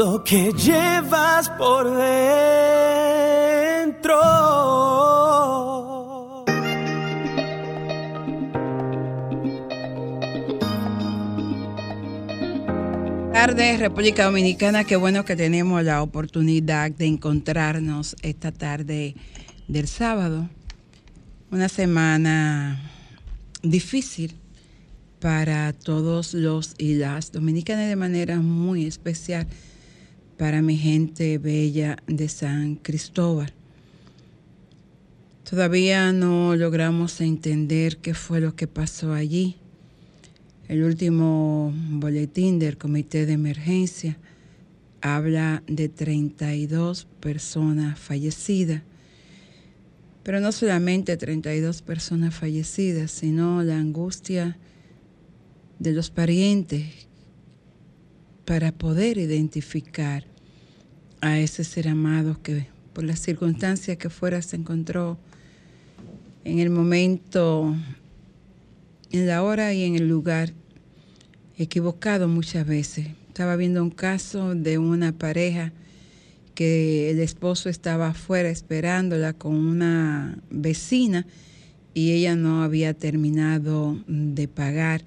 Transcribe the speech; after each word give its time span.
lo 0.00 0.24
que 0.24 0.50
llevas 0.54 1.50
por 1.58 1.84
dentro. 1.94 2.08
tardes, 13.34 13.78
República 13.78 14.24
Dominicana. 14.24 14.84
Qué 14.84 14.96
bueno 14.96 15.26
que 15.26 15.36
tenemos 15.36 15.84
la 15.84 16.02
oportunidad 16.02 16.90
de 16.92 17.04
encontrarnos 17.04 18.16
esta 18.22 18.52
tarde 18.52 19.14
del 19.68 19.86
sábado. 19.86 20.48
Una 21.50 21.68
semana 21.68 22.80
difícil 23.62 24.34
para 25.20 25.74
todos 25.74 26.32
los 26.32 26.74
y 26.78 26.94
las 26.94 27.32
dominicanas 27.32 27.86
de 27.86 27.96
manera 27.96 28.36
muy 28.38 28.86
especial 28.86 29.46
para 30.40 30.62
mi 30.62 30.78
gente 30.78 31.36
bella 31.36 31.98
de 32.06 32.26
San 32.30 32.76
Cristóbal. 32.76 33.52
Todavía 35.44 36.14
no 36.14 36.56
logramos 36.56 37.20
entender 37.20 37.98
qué 37.98 38.14
fue 38.14 38.40
lo 38.40 38.56
que 38.56 38.66
pasó 38.66 39.12
allí. 39.12 39.56
El 40.66 40.82
último 40.84 41.74
boletín 41.90 42.58
del 42.58 42.78
Comité 42.78 43.26
de 43.26 43.34
Emergencia 43.34 44.16
habla 45.02 45.62
de 45.66 45.90
32 45.90 47.06
personas 47.20 47.98
fallecidas. 47.98 48.80
Pero 50.22 50.40
no 50.40 50.52
solamente 50.52 51.18
32 51.18 51.82
personas 51.82 52.34
fallecidas, 52.34 53.10
sino 53.10 53.62
la 53.62 53.76
angustia 53.76 54.56
de 55.78 55.92
los 55.92 56.08
parientes 56.08 57.09
para 58.50 58.72
poder 58.72 59.16
identificar 59.16 60.24
a 61.20 61.38
ese 61.38 61.62
ser 61.62 61.86
amado 61.86 62.42
que 62.42 62.66
por 62.92 63.04
las 63.04 63.20
circunstancias 63.20 63.96
que 63.96 64.10
fuera 64.10 64.42
se 64.42 64.56
encontró 64.56 65.18
en 66.42 66.58
el 66.58 66.68
momento, 66.68 67.76
en 69.12 69.28
la 69.28 69.44
hora 69.44 69.72
y 69.72 69.84
en 69.84 69.94
el 69.94 70.08
lugar 70.08 70.52
equivocado 71.58 72.26
muchas 72.26 72.66
veces. 72.66 73.06
Estaba 73.28 73.54
viendo 73.54 73.84
un 73.84 73.90
caso 73.90 74.56
de 74.56 74.78
una 74.78 75.12
pareja 75.16 75.72
que 76.56 77.08
el 77.08 77.20
esposo 77.20 77.68
estaba 77.68 78.08
afuera 78.08 78.50
esperándola 78.50 79.32
con 79.32 79.54
una 79.54 80.42
vecina 80.50 81.24
y 81.94 82.10
ella 82.10 82.34
no 82.34 82.64
había 82.64 82.94
terminado 82.94 84.02
de 84.08 84.48
pagar 84.48 85.04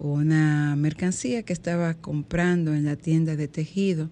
una 0.00 0.74
mercancía 0.76 1.42
que 1.42 1.52
estaba 1.52 1.94
comprando 1.94 2.74
en 2.74 2.86
la 2.86 2.96
tienda 2.96 3.36
de 3.36 3.48
tejido 3.48 4.10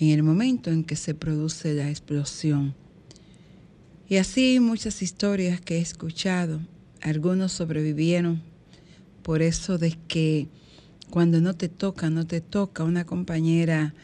en 0.00 0.08
el 0.08 0.22
momento 0.22 0.70
en 0.70 0.84
que 0.84 0.96
se 0.96 1.14
produce 1.14 1.74
la 1.74 1.90
explosión. 1.90 2.74
Y 4.08 4.16
así 4.16 4.58
muchas 4.58 5.02
historias 5.02 5.60
que 5.60 5.76
he 5.76 5.80
escuchado. 5.80 6.60
Algunos 7.02 7.52
sobrevivieron 7.52 8.42
por 9.22 9.42
eso 9.42 9.78
de 9.78 9.96
que 10.08 10.48
cuando 11.10 11.40
no 11.40 11.54
te 11.54 11.68
toca, 11.68 12.08
no 12.08 12.26
te 12.26 12.40
toca. 12.40 12.84
Una 12.84 13.04
compañera 13.04 13.94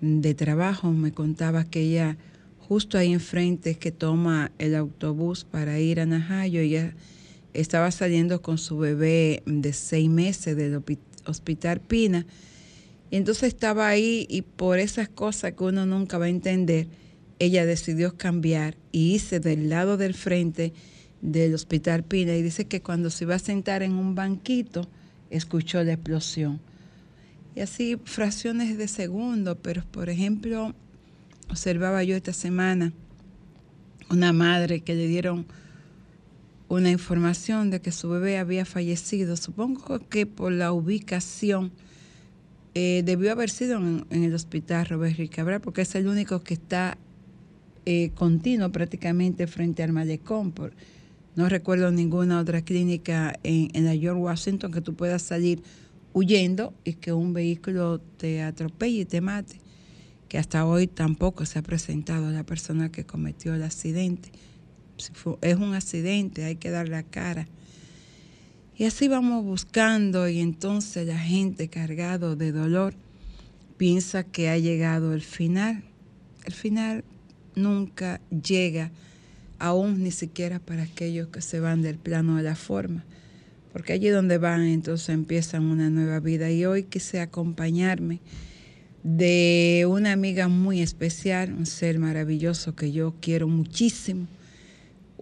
de 0.00 0.34
trabajo 0.34 0.92
me 0.92 1.12
contaba 1.12 1.64
que 1.64 1.80
ella 1.80 2.16
justo 2.60 2.96
ahí 2.96 3.12
enfrente 3.12 3.74
que 3.74 3.90
toma 3.90 4.52
el 4.58 4.76
autobús 4.76 5.44
para 5.44 5.80
ir 5.80 6.00
a 6.00 6.06
Najayo, 6.06 6.60
ella 6.60 6.94
estaba 7.54 7.90
saliendo 7.90 8.42
con 8.42 8.58
su 8.58 8.78
bebé 8.78 9.42
de 9.46 9.72
seis 9.72 10.08
meses 10.08 10.56
del 10.56 10.82
hospital 11.26 11.80
Pina 11.80 12.26
y 13.12 13.16
entonces 13.16 13.48
estaba 13.48 13.88
ahí 13.88 14.26
y 14.30 14.40
por 14.40 14.78
esas 14.78 15.06
cosas 15.06 15.52
que 15.52 15.64
uno 15.64 15.84
nunca 15.84 16.16
va 16.16 16.24
a 16.24 16.30
entender, 16.30 16.88
ella 17.38 17.66
decidió 17.66 18.16
cambiar 18.16 18.78
y 18.90 19.14
hice 19.14 19.38
del 19.38 19.68
lado 19.68 19.98
del 19.98 20.14
frente 20.14 20.72
del 21.20 21.52
Hospital 21.54 22.04
Pina 22.04 22.34
y 22.34 22.42
dice 22.42 22.64
que 22.64 22.80
cuando 22.80 23.10
se 23.10 23.24
iba 23.24 23.34
a 23.34 23.38
sentar 23.38 23.82
en 23.82 23.92
un 23.92 24.14
banquito, 24.14 24.88
escuchó 25.28 25.84
la 25.84 25.92
explosión. 25.92 26.58
Y 27.54 27.60
así 27.60 27.98
fracciones 28.02 28.78
de 28.78 28.88
segundo, 28.88 29.58
pero 29.58 29.84
por 29.84 30.08
ejemplo, 30.08 30.74
observaba 31.50 32.02
yo 32.04 32.16
esta 32.16 32.32
semana 32.32 32.94
una 34.08 34.32
madre 34.32 34.80
que 34.80 34.94
le 34.94 35.06
dieron 35.06 35.44
una 36.72 36.90
información 36.90 37.68
de 37.68 37.82
que 37.82 37.92
su 37.92 38.08
bebé 38.08 38.38
había 38.38 38.64
fallecido. 38.64 39.36
Supongo 39.36 39.98
que 40.08 40.24
por 40.24 40.52
la 40.52 40.72
ubicación 40.72 41.70
eh, 42.74 43.02
debió 43.04 43.30
haber 43.32 43.50
sido 43.50 43.76
en, 43.76 44.06
el 44.10 44.34
hospital 44.34 44.86
Robert 44.86 45.18
Ricabral, 45.18 45.60
porque 45.60 45.82
es 45.82 45.94
el 45.96 46.06
único 46.08 46.42
que 46.42 46.54
está 46.54 46.96
eh, 47.84 48.10
continuo 48.14 48.72
prácticamente 48.72 49.46
frente 49.46 49.82
al 49.82 49.92
malecón. 49.92 50.52
Por, 50.52 50.72
no 51.36 51.46
recuerdo 51.50 51.90
ninguna 51.90 52.40
otra 52.40 52.62
clínica 52.62 53.38
en, 53.42 53.68
en 53.74 53.84
la 53.84 53.94
George 53.94 54.22
Washington 54.22 54.72
que 54.72 54.80
tú 54.80 54.94
puedas 54.94 55.20
salir 55.20 55.62
huyendo 56.14 56.72
y 56.84 56.94
que 56.94 57.12
un 57.12 57.34
vehículo 57.34 58.00
te 58.16 58.42
atropelle 58.42 59.00
y 59.00 59.04
te 59.04 59.20
mate, 59.20 59.60
que 60.28 60.38
hasta 60.38 60.64
hoy 60.64 60.86
tampoco 60.86 61.44
se 61.44 61.58
ha 61.58 61.62
presentado 61.62 62.30
la 62.30 62.44
persona 62.44 62.90
que 62.90 63.04
cometió 63.04 63.54
el 63.54 63.62
accidente. 63.62 64.30
Es 65.40 65.56
un 65.56 65.74
accidente, 65.74 66.44
hay 66.44 66.56
que 66.56 66.70
dar 66.70 66.88
la 66.88 67.02
cara 67.02 67.48
y 68.82 68.84
así 68.84 69.06
vamos 69.06 69.44
buscando 69.44 70.28
y 70.28 70.40
entonces 70.40 71.06
la 71.06 71.18
gente 71.18 71.68
cargado 71.68 72.36
de 72.36 72.52
dolor 72.52 72.94
piensa 73.76 74.24
que 74.24 74.48
ha 74.48 74.56
llegado 74.56 75.12
el 75.12 75.20
final. 75.20 75.84
El 76.44 76.52
final 76.52 77.04
nunca 77.54 78.20
llega, 78.30 78.90
aún 79.58 80.02
ni 80.02 80.10
siquiera 80.10 80.58
para 80.58 80.84
aquellos 80.84 81.28
que 81.28 81.42
se 81.42 81.60
van 81.60 81.82
del 81.82 81.96
plano 81.96 82.38
de 82.38 82.42
la 82.44 82.56
forma, 82.56 83.04
porque 83.72 83.92
allí 83.92 84.08
donde 84.08 84.38
van 84.38 84.64
entonces 84.64 85.10
empiezan 85.10 85.64
una 85.64 85.90
nueva 85.90 86.18
vida. 86.18 86.50
Y 86.50 86.64
hoy 86.64 86.84
quise 86.84 87.20
acompañarme 87.20 88.20
de 89.04 89.86
una 89.88 90.12
amiga 90.12 90.48
muy 90.48 90.80
especial, 90.80 91.52
un 91.52 91.66
ser 91.66 91.98
maravilloso 91.98 92.74
que 92.74 92.90
yo 92.90 93.14
quiero 93.20 93.48
muchísimo, 93.48 94.26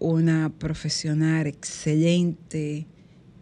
una 0.01 0.51
profesional 0.59 1.47
excelente, 1.47 2.89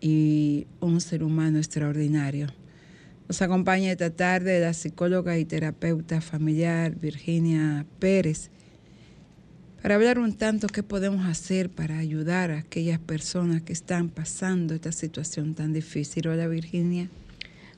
y 0.00 0.66
un 0.80 1.00
ser 1.00 1.22
humano 1.22 1.58
extraordinario. 1.58 2.48
Nos 3.28 3.42
acompaña 3.42 3.92
esta 3.92 4.10
tarde 4.10 4.60
la 4.60 4.72
psicóloga 4.72 5.38
y 5.38 5.44
terapeuta 5.44 6.20
familiar 6.20 6.94
Virginia 6.97 7.84
Pérez 7.98 8.50
para 9.82 9.94
hablar 9.94 10.18
un 10.18 10.32
tanto 10.32 10.66
qué 10.66 10.82
podemos 10.82 11.26
hacer 11.26 11.70
para 11.70 11.98
ayudar 11.98 12.50
a 12.50 12.58
aquellas 12.58 12.98
personas 12.98 13.62
que 13.62 13.72
están 13.72 14.08
pasando 14.08 14.74
esta 14.74 14.92
situación 14.92 15.54
tan 15.54 15.72
difícil. 15.72 16.28
Hola 16.28 16.48
Virginia. 16.48 17.08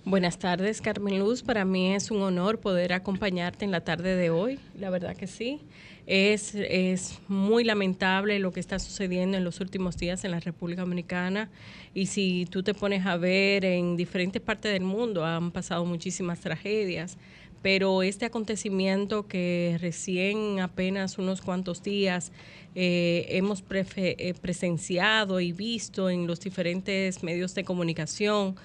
Buenas 0.06 0.38
tardes, 0.38 0.80
Carmen 0.80 1.18
Luz. 1.18 1.42
Para 1.42 1.66
mí 1.66 1.92
es 1.92 2.10
un 2.10 2.22
honor 2.22 2.58
poder 2.58 2.94
acompañarte 2.94 3.66
en 3.66 3.70
la 3.70 3.82
tarde 3.82 4.16
de 4.16 4.30
hoy, 4.30 4.58
la 4.78 4.88
verdad 4.88 5.14
que 5.14 5.26
sí. 5.26 5.60
Es, 6.06 6.54
es 6.54 7.18
muy 7.28 7.64
lamentable 7.64 8.38
lo 8.38 8.50
que 8.50 8.60
está 8.60 8.78
sucediendo 8.78 9.36
en 9.36 9.44
los 9.44 9.60
últimos 9.60 9.98
días 9.98 10.24
en 10.24 10.30
la 10.30 10.40
República 10.40 10.80
Dominicana 10.80 11.50
y 11.92 12.06
si 12.06 12.46
tú 12.46 12.62
te 12.62 12.72
pones 12.72 13.04
a 13.04 13.18
ver 13.18 13.66
en 13.66 13.98
diferentes 13.98 14.40
partes 14.40 14.72
del 14.72 14.84
mundo 14.84 15.26
han 15.26 15.50
pasado 15.50 15.84
muchísimas 15.84 16.40
tragedias, 16.40 17.18
pero 17.60 18.02
este 18.02 18.24
acontecimiento 18.24 19.28
que 19.28 19.76
recién 19.80 20.60
apenas 20.60 21.18
unos 21.18 21.42
cuantos 21.42 21.82
días 21.82 22.32
eh, 22.74 23.26
hemos 23.28 23.62
eh, 23.68 24.34
presenciado 24.40 25.40
y 25.40 25.52
visto 25.52 26.08
en 26.08 26.26
los 26.26 26.40
diferentes 26.40 27.22
medios 27.22 27.54
de 27.54 27.64
comunicación, 27.64 28.56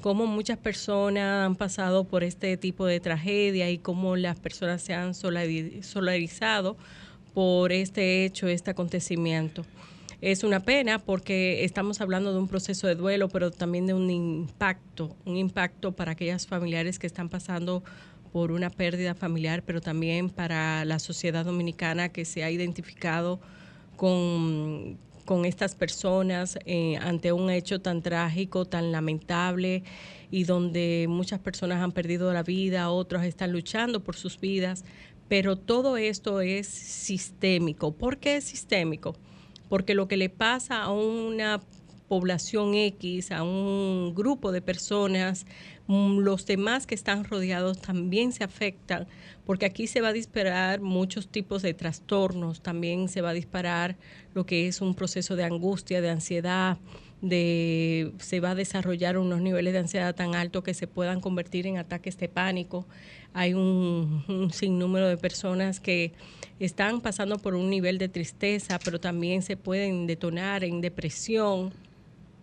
cómo 0.00 0.26
muchas 0.26 0.58
personas 0.58 1.46
han 1.46 1.56
pasado 1.56 2.04
por 2.04 2.24
este 2.24 2.56
tipo 2.56 2.86
de 2.86 3.00
tragedia 3.00 3.70
y 3.70 3.78
cómo 3.78 4.16
las 4.16 4.38
personas 4.38 4.82
se 4.82 4.94
han 4.94 5.14
solarizado 5.14 6.76
por 7.34 7.72
este 7.72 8.24
hecho, 8.24 8.48
este 8.48 8.70
acontecimiento. 8.70 9.64
Es 10.20 10.44
una 10.44 10.60
pena 10.60 10.98
porque 10.98 11.64
estamos 11.64 12.00
hablando 12.00 12.32
de 12.32 12.38
un 12.38 12.48
proceso 12.48 12.86
de 12.86 12.94
duelo, 12.94 13.28
pero 13.28 13.50
también 13.50 13.86
de 13.86 13.94
un 13.94 14.10
impacto, 14.10 15.16
un 15.24 15.36
impacto 15.36 15.92
para 15.92 16.12
aquellas 16.12 16.46
familiares 16.46 16.98
que 16.98 17.06
están 17.06 17.30
pasando 17.30 17.82
por 18.30 18.52
una 18.52 18.70
pérdida 18.70 19.14
familiar, 19.14 19.62
pero 19.64 19.80
también 19.80 20.28
para 20.28 20.84
la 20.84 20.98
sociedad 20.98 21.44
dominicana 21.44 22.10
que 22.10 22.24
se 22.24 22.44
ha 22.44 22.50
identificado 22.50 23.40
con, 23.96 24.98
con 25.24 25.44
estas 25.44 25.74
personas 25.74 26.58
eh, 26.64 26.96
ante 26.96 27.32
un 27.32 27.50
hecho 27.50 27.80
tan 27.80 28.02
trágico, 28.02 28.64
tan 28.64 28.92
lamentable 28.92 29.84
y 30.30 30.44
donde 30.44 31.06
muchas 31.08 31.40
personas 31.40 31.82
han 31.82 31.92
perdido 31.92 32.32
la 32.32 32.42
vida, 32.42 32.90
otros 32.90 33.24
están 33.24 33.52
luchando 33.52 34.02
por 34.02 34.16
sus 34.16 34.38
vidas, 34.38 34.84
pero 35.28 35.56
todo 35.56 35.96
esto 35.96 36.40
es 36.40 36.66
sistémico. 36.66 37.92
¿Por 37.92 38.18
qué 38.18 38.36
es 38.36 38.44
sistémico? 38.44 39.14
Porque 39.68 39.94
lo 39.94 40.08
que 40.08 40.16
le 40.16 40.28
pasa 40.28 40.82
a 40.82 40.92
una 40.92 41.60
población 42.10 42.74
X, 42.74 43.30
a 43.30 43.44
un 43.44 44.16
grupo 44.16 44.50
de 44.50 44.60
personas, 44.60 45.46
mm, 45.86 46.18
los 46.18 46.44
demás 46.44 46.88
que 46.88 46.96
están 46.96 47.22
rodeados 47.22 47.80
también 47.80 48.32
se 48.32 48.42
afectan, 48.42 49.06
porque 49.46 49.64
aquí 49.64 49.86
se 49.86 50.00
va 50.00 50.08
a 50.08 50.12
disparar 50.12 50.80
muchos 50.80 51.28
tipos 51.28 51.62
de 51.62 51.72
trastornos, 51.72 52.62
también 52.62 53.08
se 53.08 53.20
va 53.20 53.30
a 53.30 53.32
disparar 53.32 53.96
lo 54.34 54.44
que 54.44 54.66
es 54.66 54.80
un 54.80 54.96
proceso 54.96 55.36
de 55.36 55.44
angustia, 55.44 56.00
de 56.00 56.10
ansiedad, 56.10 56.78
de 57.22 58.12
se 58.18 58.40
va 58.40 58.50
a 58.50 58.54
desarrollar 58.56 59.16
unos 59.16 59.40
niveles 59.40 59.72
de 59.72 59.78
ansiedad 59.78 60.12
tan 60.12 60.34
altos 60.34 60.64
que 60.64 60.74
se 60.74 60.88
puedan 60.88 61.20
convertir 61.20 61.68
en 61.68 61.78
ataques 61.78 62.18
de 62.18 62.28
pánico. 62.28 62.88
Hay 63.34 63.54
un, 63.54 64.24
un, 64.26 64.50
sinnúmero 64.52 65.06
de 65.06 65.16
personas 65.16 65.78
que 65.78 66.12
están 66.58 67.02
pasando 67.02 67.38
por 67.38 67.54
un 67.54 67.70
nivel 67.70 67.98
de 67.98 68.08
tristeza, 68.08 68.80
pero 68.84 68.98
también 68.98 69.42
se 69.42 69.56
pueden 69.56 70.08
detonar 70.08 70.64
en 70.64 70.80
depresión, 70.80 71.72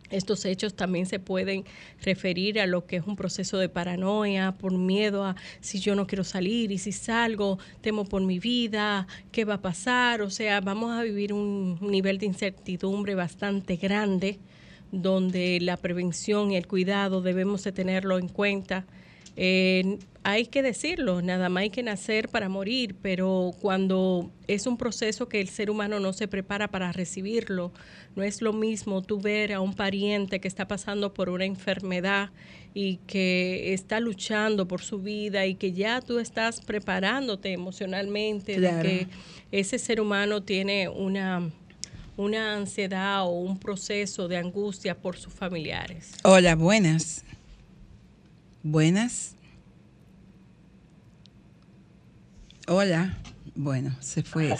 estos 0.09 0.45
hechos 0.45 0.75
también 0.75 1.06
se 1.06 1.19
pueden 1.19 1.65
referir 2.01 2.59
a 2.59 2.65
lo 2.65 2.86
que 2.86 2.98
es 2.98 3.07
un 3.07 3.15
proceso 3.15 3.57
de 3.57 3.69
paranoia, 3.69 4.54
por 4.54 4.74
miedo 4.74 5.25
a 5.25 5.36
si 5.59 5.80
yo 5.80 5.95
no 5.95 6.07
quiero 6.07 6.24
salir 6.24 6.71
y 6.71 6.77
si 6.77 6.92
salgo, 6.92 7.59
temo 7.81 8.06
por 8.06 8.21
mi 8.21 8.39
vida, 8.39 9.07
qué 9.31 9.45
va 9.45 9.56
a 9.56 9.62
pasar. 9.62 10.21
O 10.21 10.30
sea, 10.30 10.62
vamos 10.62 10.92
a 10.92 11.04
vivir 11.04 11.33
un 11.33 11.77
nivel 11.81 12.18
de 12.18 12.25
incertidumbre 12.25 13.15
bastante 13.15 13.75
grande 13.75 14.39
donde 14.92 15.59
la 15.62 15.77
prevención 15.77 16.51
y 16.51 16.57
el 16.57 16.68
cuidado 16.68 17.21
debemos 17.21 17.63
de 17.63 17.71
tenerlo 17.71 18.18
en 18.18 18.30
cuenta. 18.30 18.86
Eh, 19.36 20.00
hay 20.24 20.48
que 20.48 20.63
decirlo, 20.63 21.21
nada 21.21 21.48
más 21.48 21.62
hay 21.62 21.69
que 21.69 21.83
nacer 21.83 22.27
para 22.27 22.50
morir, 22.50 22.95
pero 23.01 23.51
cuando 23.62 24.31
es 24.48 24.65
un 24.65 24.77
proceso 24.77 25.30
que 25.30 25.39
el 25.39 25.48
ser 25.48 25.69
humano 25.69 26.00
no 26.00 26.12
se 26.12 26.27
prepara 26.27 26.69
para 26.69 26.92
recibirlo, 26.92 27.71
no 28.18 28.24
es 28.24 28.42
lo 28.42 28.52
mismo 28.52 29.04
tú 29.04 29.22
ver 29.22 29.54
a 29.54 29.62
un 29.62 29.75
pariente 29.75 30.40
que 30.40 30.48
está 30.48 30.68
pasando 30.68 31.14
por 31.14 31.30
una 31.30 31.46
enfermedad 31.46 32.31
y 32.74 32.98
que 33.06 33.75
está 33.75 34.00
luchando 34.00 34.68
por 34.68 34.81
su 34.81 35.00
vida 35.00 35.46
y 35.46 35.54
que 35.54 35.72
ya 35.72 36.02
tú 36.02 36.18
estás 36.18 36.60
preparándote 36.62 37.54
emocionalmente 37.54 38.60
de 38.60 38.69
que 38.81 39.08
ese 39.52 39.78
ser 39.78 40.02
humano 40.02 40.42
tiene 40.42 40.90
una 40.90 41.52
una 42.18 42.56
ansiedad 42.56 43.24
o 43.24 43.30
un 43.30 43.60
proceso 43.60 44.28
de 44.28 44.38
angustia 44.38 44.98
por 44.98 45.16
sus 45.18 45.31
familiares. 45.31 46.14
Hola, 46.24 46.56
buenas. 46.56 47.24
Buenas. 48.64 49.36
Hola. 52.68 53.16
Bueno, 53.54 53.96
se 54.00 54.24
fue. 54.24 54.56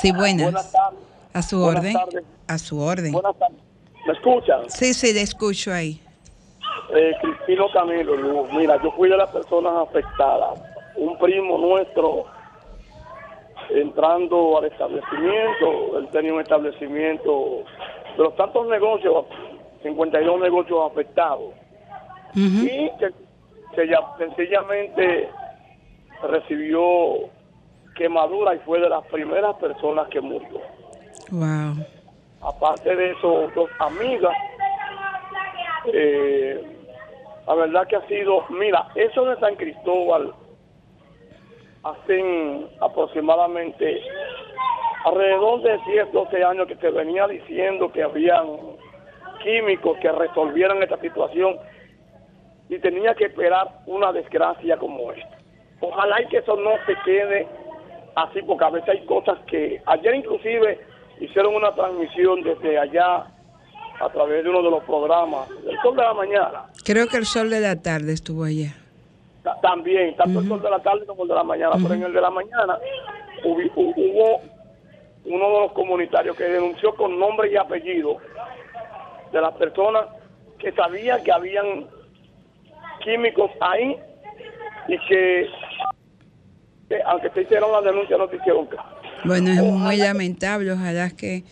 Sí, 0.00 0.10
buenas. 0.12 0.44
buenas 0.44 0.72
tardes. 0.72 1.13
A 1.34 1.42
su 1.42 1.58
buenas 1.58 1.80
orden. 1.80 1.92
Tardes. 1.94 2.24
A 2.48 2.58
su 2.58 2.80
orden. 2.80 3.12
Buenas 3.12 3.36
tardes. 3.36 3.58
¿Me 4.06 4.12
escuchan? 4.12 4.70
Sí, 4.70 4.94
sí, 4.94 5.12
le 5.12 5.22
escucho 5.22 5.72
ahí. 5.72 6.00
Eh, 6.94 7.12
Cristino 7.20 7.66
Camilo, 7.72 8.16
Luz. 8.16 8.48
Mira, 8.52 8.80
yo 8.82 8.92
fui 8.92 9.08
de 9.08 9.16
las 9.16 9.30
personas 9.30 9.88
afectadas. 9.88 10.60
Un 10.96 11.18
primo 11.18 11.58
nuestro 11.58 12.26
entrando 13.70 14.58
al 14.58 14.66
establecimiento, 14.66 15.98
él 15.98 16.08
tenía 16.12 16.34
un 16.34 16.40
establecimiento 16.40 17.64
de 18.16 18.22
los 18.22 18.36
tantos 18.36 18.68
negocios, 18.68 19.24
52 19.82 20.40
negocios 20.40 20.90
afectados. 20.92 21.52
Y 22.34 22.90
que, 22.98 23.10
que 23.74 23.88
ya 23.88 23.98
sencillamente 24.18 25.30
recibió 26.22 27.30
quemadura 27.96 28.54
y 28.54 28.58
fue 28.60 28.80
de 28.80 28.88
las 28.88 29.04
primeras 29.06 29.56
personas 29.56 30.08
que 30.08 30.20
murió. 30.20 30.60
Wow. 31.30 31.84
Aparte 32.42 32.94
de 32.94 33.10
eso, 33.12 33.50
dos 33.54 33.70
amigas. 33.78 34.36
Eh, 35.92 36.62
la 37.46 37.54
verdad 37.54 37.86
que 37.86 37.96
ha 37.96 38.06
sido, 38.06 38.44
mira, 38.50 38.88
eso 38.94 39.24
de 39.26 39.38
San 39.40 39.56
Cristóbal, 39.56 40.34
hacen 41.82 42.66
aproximadamente 42.80 44.00
alrededor 45.04 45.60
de 45.62 45.78
10, 45.86 46.12
12 46.12 46.44
años 46.44 46.66
que 46.66 46.76
se 46.76 46.90
venía 46.90 47.26
diciendo 47.26 47.92
que 47.92 48.02
habían 48.02 48.46
químicos 49.42 49.98
que 49.98 50.10
resolvieran 50.10 50.82
esta 50.82 50.98
situación 50.98 51.58
y 52.70 52.78
tenía 52.78 53.14
que 53.14 53.26
esperar 53.26 53.82
una 53.86 54.12
desgracia 54.12 54.78
como 54.78 55.12
esta. 55.12 55.38
Ojalá 55.80 56.22
y 56.22 56.26
que 56.28 56.38
eso 56.38 56.56
no 56.56 56.70
se 56.86 56.96
quede 57.04 57.46
así, 58.16 58.40
porque 58.42 58.64
a 58.64 58.70
veces 58.70 58.88
hay 58.88 59.04
cosas 59.04 59.38
que 59.46 59.82
ayer 59.84 60.14
inclusive 60.14 60.80
hicieron 61.20 61.54
una 61.54 61.72
transmisión 61.74 62.42
desde 62.42 62.78
allá 62.78 63.26
a 64.00 64.08
través 64.10 64.42
de 64.42 64.50
uno 64.50 64.62
de 64.62 64.70
los 64.70 64.84
programas, 64.84 65.48
el 65.50 65.78
sol 65.80 65.96
de 65.96 66.02
la 66.02 66.14
mañana. 66.14 66.64
Creo 66.84 67.06
que 67.06 67.16
el 67.16 67.26
sol 67.26 67.50
de 67.50 67.60
la 67.60 67.80
tarde 67.80 68.12
estuvo 68.12 68.44
allá. 68.44 68.74
también, 69.62 70.16
tanto 70.16 70.40
el 70.40 70.48
sol 70.48 70.62
de 70.62 70.70
la 70.70 70.80
tarde 70.80 71.06
como 71.06 71.22
el 71.22 71.28
de 71.28 71.34
la 71.34 71.44
mañana, 71.44 71.74
pero 71.80 71.94
en 71.94 72.02
el 72.02 72.12
de 72.12 72.20
la 72.20 72.30
mañana 72.30 72.78
hubo, 73.44 74.40
uno 75.26 75.46
de 75.46 75.60
los 75.60 75.72
comunitarios 75.72 76.36
que 76.36 76.44
denunció 76.44 76.94
con 76.94 77.18
nombre 77.18 77.50
y 77.50 77.56
apellido 77.56 78.18
de 79.32 79.40
las 79.40 79.54
personas 79.54 80.06
que 80.58 80.72
sabían 80.72 81.22
que 81.22 81.32
habían 81.32 81.86
químicos 83.02 83.50
ahí 83.60 83.96
y 84.88 84.98
que, 85.06 85.48
aunque 87.06 87.30
se 87.30 87.42
hicieron 87.42 87.72
la 87.72 87.80
denuncia 87.80 88.18
no 88.18 88.28
se 88.28 88.36
hicieron 88.36 88.68
Bueno, 89.24 89.50
es 89.50 89.62
muy 89.62 89.96
lamentable, 89.96 90.72
ojalá 90.72 91.10
que, 91.10 91.44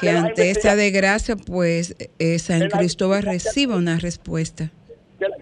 que 0.00 0.10
ante 0.10 0.50
esta 0.50 0.76
desgracia, 0.76 1.36
pues 1.36 1.96
eh, 2.18 2.38
San 2.38 2.68
Cristóbal 2.68 3.22
reciba 3.22 3.76
una 3.76 3.98
respuesta. 3.98 4.70
Que, 5.18 5.28
la, 5.28 5.36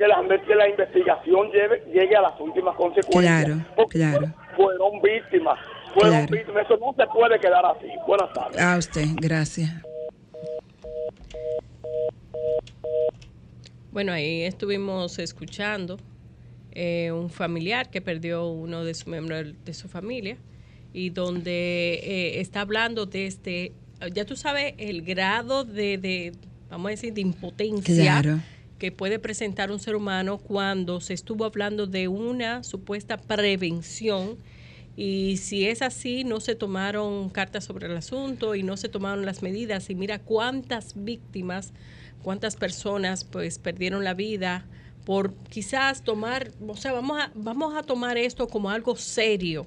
que 0.46 0.54
la 0.54 0.68
investigación 0.68 1.50
lleve, 1.52 1.82
llegue 1.92 2.16
a 2.16 2.22
las 2.22 2.38
últimas 2.40 2.76
consecuencias. 2.76 3.44
Claro, 3.44 3.88
claro. 3.88 4.34
Fueron 4.56 5.00
víctimas, 5.02 5.58
fueron 5.94 6.26
víctimas, 6.26 6.64
eso 6.64 6.76
no 6.78 6.94
se 6.96 7.06
puede 7.10 7.38
quedar 7.40 7.64
así. 7.64 7.86
Buenas 8.06 8.32
tardes. 8.32 8.60
A 8.60 8.76
usted, 8.76 9.06
gracias. 9.16 9.70
Bueno, 13.92 14.12
ahí 14.12 14.42
estuvimos 14.42 15.18
escuchando 15.18 15.98
eh, 16.72 17.10
un 17.10 17.28
familiar 17.28 17.90
que 17.90 18.00
perdió 18.00 18.46
uno 18.48 18.84
de 18.84 18.94
sus 18.94 19.06
miembros 19.06 19.54
de 19.64 19.74
su 19.74 19.88
familia 19.88 20.36
y 20.92 21.10
donde 21.10 21.94
eh, 21.94 22.40
está 22.40 22.62
hablando 22.62 23.06
de 23.06 23.26
este, 23.26 23.72
ya 24.12 24.24
tú 24.24 24.36
sabes, 24.36 24.74
el 24.78 25.02
grado 25.02 25.64
de, 25.64 25.98
de 25.98 26.32
vamos 26.68 26.88
a 26.88 26.90
decir, 26.90 27.12
de 27.14 27.20
impotencia 27.20 28.42
que 28.78 28.90
puede 28.90 29.18
presentar 29.18 29.70
un 29.70 29.78
ser 29.78 29.94
humano 29.94 30.38
cuando 30.38 31.00
se 31.00 31.12
estuvo 31.12 31.44
hablando 31.44 31.86
de 31.86 32.08
una 32.08 32.64
supuesta 32.64 33.18
prevención 33.18 34.38
y 34.96 35.36
si 35.36 35.66
es 35.66 35.82
así, 35.82 36.24
no 36.24 36.40
se 36.40 36.54
tomaron 36.54 37.30
cartas 37.30 37.64
sobre 37.64 37.86
el 37.86 37.96
asunto 37.96 38.54
y 38.54 38.62
no 38.62 38.76
se 38.76 38.88
tomaron 38.88 39.24
las 39.24 39.42
medidas 39.42 39.88
y 39.90 39.94
mira 39.94 40.18
cuántas 40.18 40.92
víctimas, 40.94 41.72
cuántas 42.22 42.56
personas 42.56 43.24
pues 43.24 43.58
perdieron 43.58 44.04
la 44.04 44.14
vida 44.14 44.66
por 45.04 45.34
quizás 45.48 46.02
tomar, 46.02 46.52
o 46.66 46.76
sea, 46.76 46.92
vamos 46.92 47.18
a, 47.20 47.32
vamos 47.34 47.74
a 47.76 47.82
tomar 47.82 48.18
esto 48.18 48.46
como 48.48 48.70
algo 48.70 48.96
serio. 48.96 49.66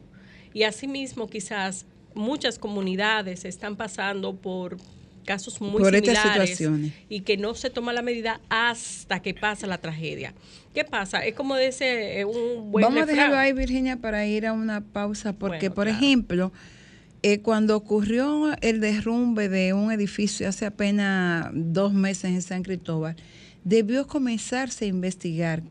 Y 0.53 0.63
asimismo, 0.63 1.27
quizás 1.27 1.85
muchas 2.13 2.59
comunidades 2.59 3.45
están 3.45 3.75
pasando 3.75 4.35
por 4.35 4.77
casos 5.23 5.59
muy 5.61 5.81
por 5.81 5.93
similares 5.93 6.61
y 7.09 7.21
que 7.21 7.37
no 7.37 7.55
se 7.55 7.69
toma 7.69 7.93
la 7.93 8.01
medida 8.01 8.41
hasta 8.49 9.21
que 9.21 9.33
pasa 9.33 9.67
la 9.67 9.77
tragedia. 9.79 10.33
¿Qué 10.73 10.83
pasa? 10.83 11.25
Es 11.25 11.33
como 11.33 11.55
ese 11.55 12.19
eh, 12.19 12.25
un 12.25 12.71
buen 12.71 12.83
Vamos 12.83 13.03
a 13.03 13.05
dejarlo 13.05 13.37
ahí, 13.37 13.53
Virginia, 13.53 13.97
para 13.97 14.25
ir 14.25 14.45
a 14.45 14.53
una 14.53 14.81
pausa, 14.81 15.33
porque, 15.33 15.69
por 15.69 15.87
ejemplo, 15.87 16.51
eh, 17.21 17.39
cuando 17.39 17.77
ocurrió 17.77 18.51
el 18.61 18.81
derrumbe 18.81 19.49
de 19.49 19.73
un 19.73 19.91
edificio 19.91 20.47
hace 20.49 20.65
apenas 20.65 21.49
dos 21.53 21.93
meses 21.93 22.25
en 22.25 22.41
San 22.41 22.63
Cristóbal, 22.63 23.15
debió 23.63 24.07
comenzarse 24.07 24.85
a 24.85 24.87
investigar 24.89 25.63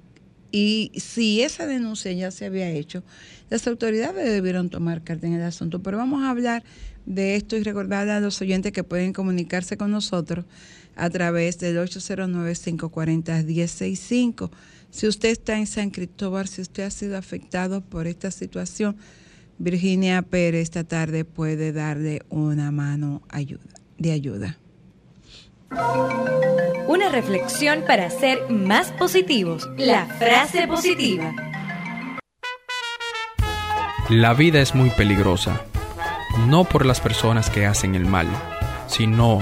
y 0.52 0.92
si 0.96 1.42
esa 1.42 1.66
denuncia 1.66 2.12
ya 2.12 2.30
se 2.30 2.44
había 2.44 2.70
hecho, 2.70 3.02
las 3.50 3.66
autoridades 3.66 4.30
debieron 4.30 4.70
tomar 4.70 5.02
carta 5.02 5.26
en 5.26 5.32
el 5.32 5.42
asunto. 5.42 5.82
Pero 5.82 5.96
vamos 5.96 6.22
a 6.22 6.30
hablar 6.30 6.62
de 7.06 7.36
esto 7.36 7.56
y 7.56 7.62
recordar 7.62 8.10
a 8.10 8.20
los 8.20 8.38
oyentes 8.40 8.72
que 8.72 8.82
pueden 8.84 9.12
comunicarse 9.12 9.76
con 9.76 9.90
nosotros 9.90 10.46
a 10.94 11.10
través 11.10 11.58
del 11.58 11.78
809-540-1065. 11.78 14.50
Si 14.90 15.08
usted 15.08 15.30
está 15.30 15.58
en 15.58 15.66
San 15.66 15.90
Cristóbal, 15.90 16.46
si 16.48 16.60
usted 16.60 16.84
ha 16.84 16.90
sido 16.90 17.16
afectado 17.16 17.80
por 17.80 18.06
esta 18.06 18.30
situación, 18.30 18.94
Virginia 19.58 20.22
Pérez 20.22 20.62
esta 20.64 20.84
tarde 20.84 21.24
puede 21.24 21.72
darle 21.72 22.20
una 22.28 22.70
mano 22.70 23.22
de 23.98 24.12
ayuda. 24.12 24.61
Una 26.86 27.08
reflexión 27.08 27.84
para 27.86 28.10
ser 28.10 28.50
más 28.50 28.90
positivos. 28.92 29.68
La 29.76 30.06
frase 30.06 30.66
positiva. 30.66 31.32
La 34.08 34.34
vida 34.34 34.60
es 34.60 34.74
muy 34.74 34.90
peligrosa, 34.90 35.62
no 36.46 36.64
por 36.64 36.84
las 36.84 37.00
personas 37.00 37.48
que 37.48 37.64
hacen 37.64 37.94
el 37.94 38.04
mal, 38.04 38.26
sino, 38.86 39.38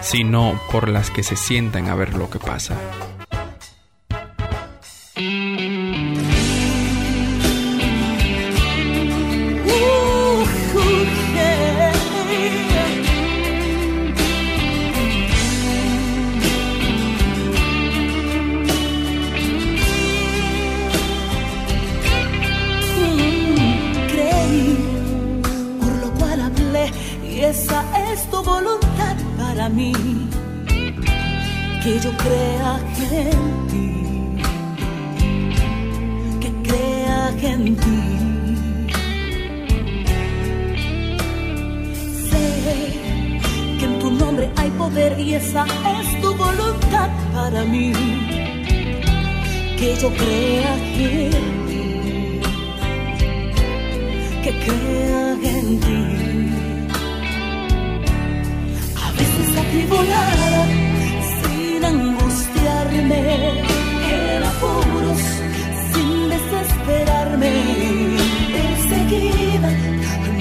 sino 0.00 0.60
por 0.70 0.88
las 0.88 1.10
que 1.10 1.22
se 1.22 1.36
sientan 1.36 1.88
a 1.88 1.94
ver 1.96 2.14
lo 2.14 2.30
que 2.30 2.38
pasa. 2.38 2.76
Que 31.84 32.00
yo 32.00 32.10
crea 32.16 32.80
en 33.12 33.66
ti, 33.70 33.90
que 36.40 36.50
crea 36.66 37.20
en 37.52 37.76
ti. 37.76 38.00
Sé 42.28 42.46
que 43.78 43.84
en 43.84 43.98
tu 43.98 44.10
nombre 44.12 44.50
hay 44.56 44.70
poder 44.70 45.20
y 45.20 45.34
esa 45.34 45.66
es 45.98 46.20
tu 46.22 46.34
voluntad 46.34 47.10
para 47.34 47.64
mí, 47.64 47.92
que 49.78 49.94
yo 50.00 50.08
crea 50.20 50.74
en 50.76 51.36
ti, 51.68 51.80
que 54.42 54.52
crea 54.64 55.32
en 55.52 55.80
ti. 55.80 56.24
atribulada, 59.64 60.66
sin 60.66 60.83
angustiarme, 62.94 63.60
en 64.10 64.42
apuros, 64.44 65.20
sin 65.92 66.28
desesperarme, 66.28 67.52
perseguida, 68.52 69.70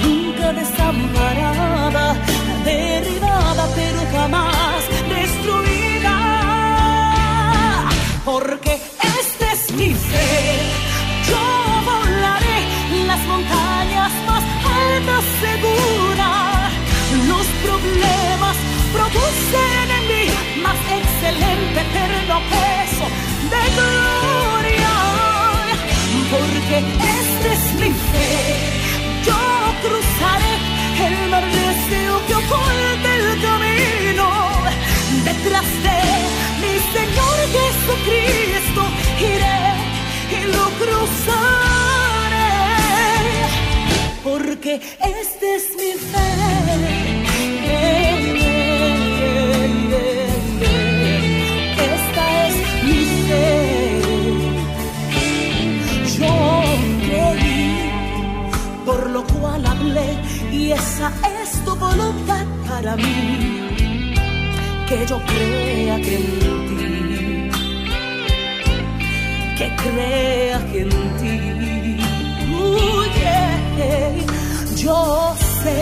nunca 0.02 0.54
desamparada, 0.54 1.23
peso 22.54 23.06
de 23.54 23.62
gloria. 23.76 24.94
Porque 26.34 26.78
este 27.22 27.48
es 27.58 27.64
mi 27.82 27.92
fe, 28.12 28.32
yo 29.28 29.42
cruzaré 29.84 30.56
el 31.06 31.16
mar 31.30 31.46
deseo 31.46 32.16
que 32.28 32.34
oculta 32.36 33.10
el 33.20 33.28
camino. 33.48 34.28
Detrás 35.30 35.70
de 35.88 36.00
mi 36.62 36.74
Señor 36.96 37.38
Jesucristo 37.56 38.82
iré 39.20 39.62
y 40.38 40.40
lo 40.56 40.66
cruzaré. 40.82 41.84
Porque 44.24 44.74
es 45.20 45.23
para 62.94 63.08
mí, 63.08 64.14
que 64.88 64.98
yo 65.08 65.18
crea 65.26 65.96
que 65.98 66.16
en 66.16 66.26
ti, 66.70 67.50
que 69.58 69.68
crea 69.84 70.60
que 70.72 70.80
en 70.82 70.90
ti, 71.20 71.38
yo 74.84 75.00
sé 75.64 75.80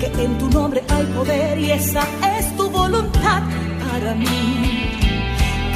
que 0.00 0.06
en 0.22 0.32
tu 0.38 0.46
nombre 0.50 0.80
hay 0.88 1.04
poder 1.16 1.58
y 1.58 1.70
esa 1.72 2.02
es 2.38 2.56
tu 2.56 2.70
voluntad 2.70 3.42
para 3.86 4.14
mí, 4.14 4.28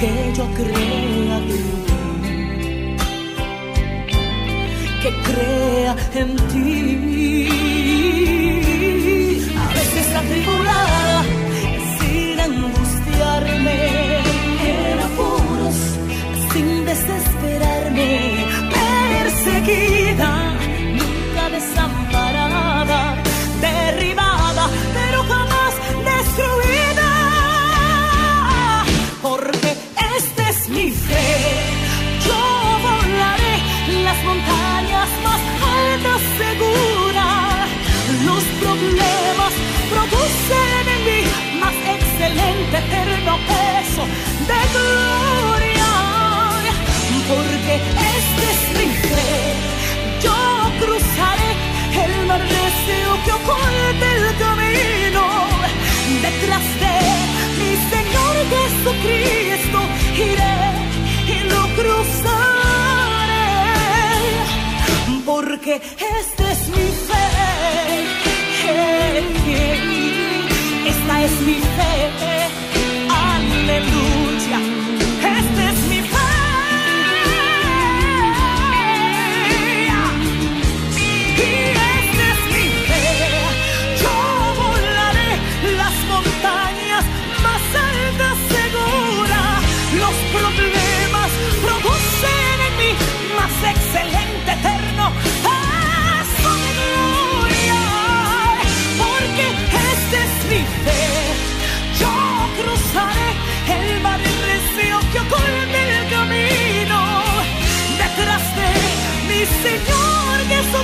que 0.01 0.33
yo 0.37 0.45
crea 0.55 1.37
que 1.47 1.55
en 1.55 1.75
ti 1.75 1.81
que 5.03 5.11
crea 5.23 5.93
en 6.15 6.37
ti. 6.49 8.50
Sin 11.99 12.41
angustiarme, 12.41 13.79
en 14.69 15.01
apuros, 15.09 15.79
sin 16.53 16.85
desesperarme, 16.85 18.11
perseguida, 18.77 20.31
nunca 20.99 21.43
desamparada, 21.51 22.30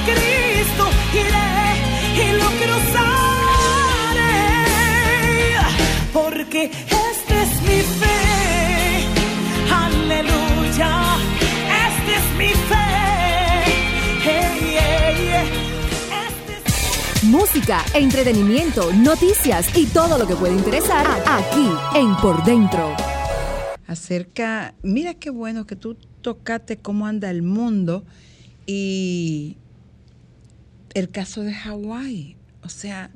Cristo 0.04 0.84
iré 1.14 1.52
y 2.22 2.24
lo 2.36 2.48
cruzaré, 2.60 3.04
porque 6.12 6.62
esta 6.64 7.42
es 7.42 7.62
mi 7.62 7.80
fe, 8.00 9.06
aleluya, 9.72 10.90
esta 11.86 12.12
es 12.16 12.26
mi 12.38 12.48
fe. 12.48 12.86
Música, 17.22 17.84
entretenimiento, 17.94 18.92
noticias 18.92 19.76
y 19.76 19.86
todo 19.86 20.16
lo 20.16 20.26
que 20.26 20.36
puede 20.36 20.54
interesar 20.54 21.06
aquí 21.26 21.68
en 21.94 22.16
Por 22.16 22.44
Dentro. 22.44 22.94
Acerca, 23.86 24.74
mira 24.82 25.14
qué 25.14 25.30
bueno 25.30 25.66
que 25.66 25.76
tú 25.76 25.96
tocaste 26.22 26.76
cómo 26.78 27.06
anda 27.06 27.30
el 27.30 27.42
mundo 27.42 28.04
y 28.66 29.56
el 30.96 31.10
caso 31.10 31.42
de 31.42 31.52
Hawái. 31.52 32.36
O 32.62 32.70
sea, 32.70 33.10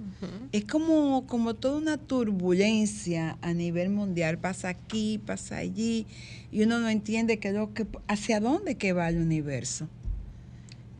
es 0.52 0.64
como, 0.66 1.26
como 1.26 1.54
toda 1.54 1.78
una 1.78 1.96
turbulencia 1.96 3.38
a 3.40 3.54
nivel 3.54 3.88
mundial. 3.88 4.38
Pasa 4.38 4.68
aquí, 4.68 5.18
pasa 5.18 5.56
allí, 5.56 6.06
y 6.52 6.62
uno 6.62 6.78
no 6.78 6.88
entiende 6.88 7.38
qué 7.38 7.52
lo 7.52 7.72
que, 7.72 7.86
hacia 8.06 8.38
dónde 8.38 8.76
que 8.76 8.92
va 8.92 9.08
el 9.08 9.16
universo. 9.16 9.88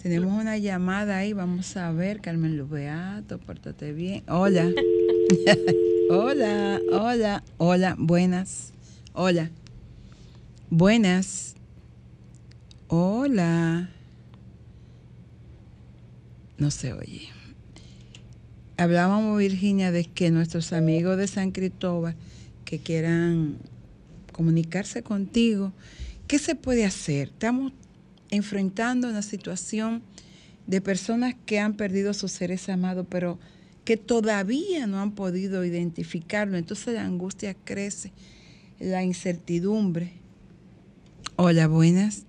Tenemos 0.02 0.32
una 0.32 0.56
llamada 0.56 1.18
ahí, 1.18 1.34
vamos 1.34 1.76
a 1.76 1.92
ver, 1.92 2.22
Carmen 2.22 2.56
Lubeato, 2.56 3.38
pórtate 3.38 3.92
bien. 3.92 4.24
Hola. 4.26 4.72
hola, 6.10 6.80
hola, 6.90 7.44
hola, 7.58 7.94
buenas. 7.98 8.72
Hola. 9.12 9.50
Buenas. 10.70 11.54
Hola. 12.88 13.90
No 16.60 16.70
se 16.70 16.92
oye. 16.92 17.28
Hablábamos, 18.76 19.38
Virginia, 19.38 19.90
de 19.92 20.04
que 20.04 20.30
nuestros 20.30 20.74
amigos 20.74 21.16
de 21.16 21.26
San 21.26 21.52
Cristóbal 21.52 22.14
que 22.66 22.78
quieran 22.78 23.56
comunicarse 24.32 25.02
contigo, 25.02 25.72
¿qué 26.28 26.38
se 26.38 26.54
puede 26.54 26.84
hacer? 26.84 27.28
Estamos 27.28 27.72
enfrentando 28.30 29.08
una 29.08 29.22
situación 29.22 30.02
de 30.66 30.82
personas 30.82 31.34
que 31.46 31.58
han 31.58 31.74
perdido 31.74 32.12
sus 32.12 32.30
seres 32.30 32.68
amados, 32.68 33.06
pero 33.08 33.38
que 33.86 33.96
todavía 33.96 34.86
no 34.86 35.00
han 35.00 35.12
podido 35.12 35.64
identificarlo. 35.64 36.58
Entonces 36.58 36.92
la 36.92 37.06
angustia 37.06 37.54
crece, 37.54 38.12
la 38.78 39.02
incertidumbre. 39.02 40.12
Hola, 41.36 41.68
buenas. 41.68 42.26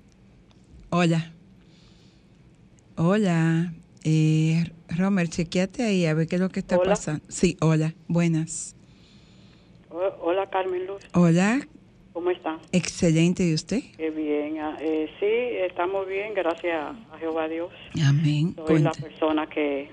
Hola. 0.89 1.33
Hola. 2.95 3.73
Eh, 4.03 4.63
Romer, 4.97 5.27
chequeate 5.29 5.83
ahí 5.83 6.05
a 6.05 6.13
ver 6.13 6.27
qué 6.27 6.35
es 6.35 6.41
lo 6.41 6.49
que 6.49 6.59
está 6.59 6.77
Hola. 6.77 6.91
pasando. 6.91 7.23
Sí, 7.29 7.57
hola, 7.61 7.93
buenas. 8.07 8.75
Ho- 9.89 10.15
Hola 10.21 10.49
Carmen 10.49 10.87
Luz, 10.87 11.01
Hola, 11.13 11.59
¿cómo 12.13 12.31
está? 12.31 12.57
excelente, 12.71 13.43
¿y 13.47 13.53
usted? 13.53 13.81
Qué 13.97 14.09
bien. 14.09 14.59
ah, 14.59 14.77
eh, 14.81 15.07
sí, 15.19 15.25
estamos 15.69 16.07
bien, 16.07 16.33
gracias 16.33 16.95
a 17.11 17.17
Jehová 17.19 17.47
Dios. 17.47 17.69
Amén. 18.03 18.55
Soy 18.55 18.79
la 18.79 18.91
persona 18.91 19.47
que, 19.47 19.89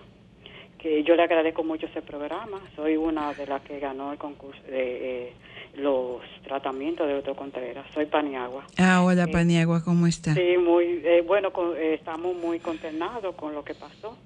que 0.89 1.05
yo 1.05 1.15
le 1.17 1.23
agradezco 1.23 1.63
mucho 1.65 1.87
ese 1.87 2.01
programa. 2.03 2.61
Soy 2.75 2.97
una 2.97 3.35
de 3.35 3.47
las 3.47 3.61
que 3.63 3.79
ganó 3.79 4.11
el 4.13 4.19
concurso 4.19 4.61
de 4.63 5.27
eh, 5.29 5.33
los 5.77 6.23
tratamientos 6.45 7.07
de 7.07 7.15
Otto 7.15 7.35
Contreras. 7.37 7.85
Soy 7.93 8.07
Paniagua. 8.07 8.67
Ah, 8.79 9.03
hola, 9.05 9.25
Eh, 9.25 9.29
Paniagua, 9.29 9.85
¿cómo 9.85 10.07
está? 10.07 10.35
Sí, 10.35 10.57
muy 10.59 11.03
eh, 11.05 11.23
bueno, 11.27 11.53
con- 11.53 11.77
eh, 11.77 11.95
estamos 11.95 12.35
muy 12.37 12.59
consternados 12.61 13.35
con 13.35 13.55
lo 13.55 13.63
que 13.65 13.75
pasó, 13.75 14.17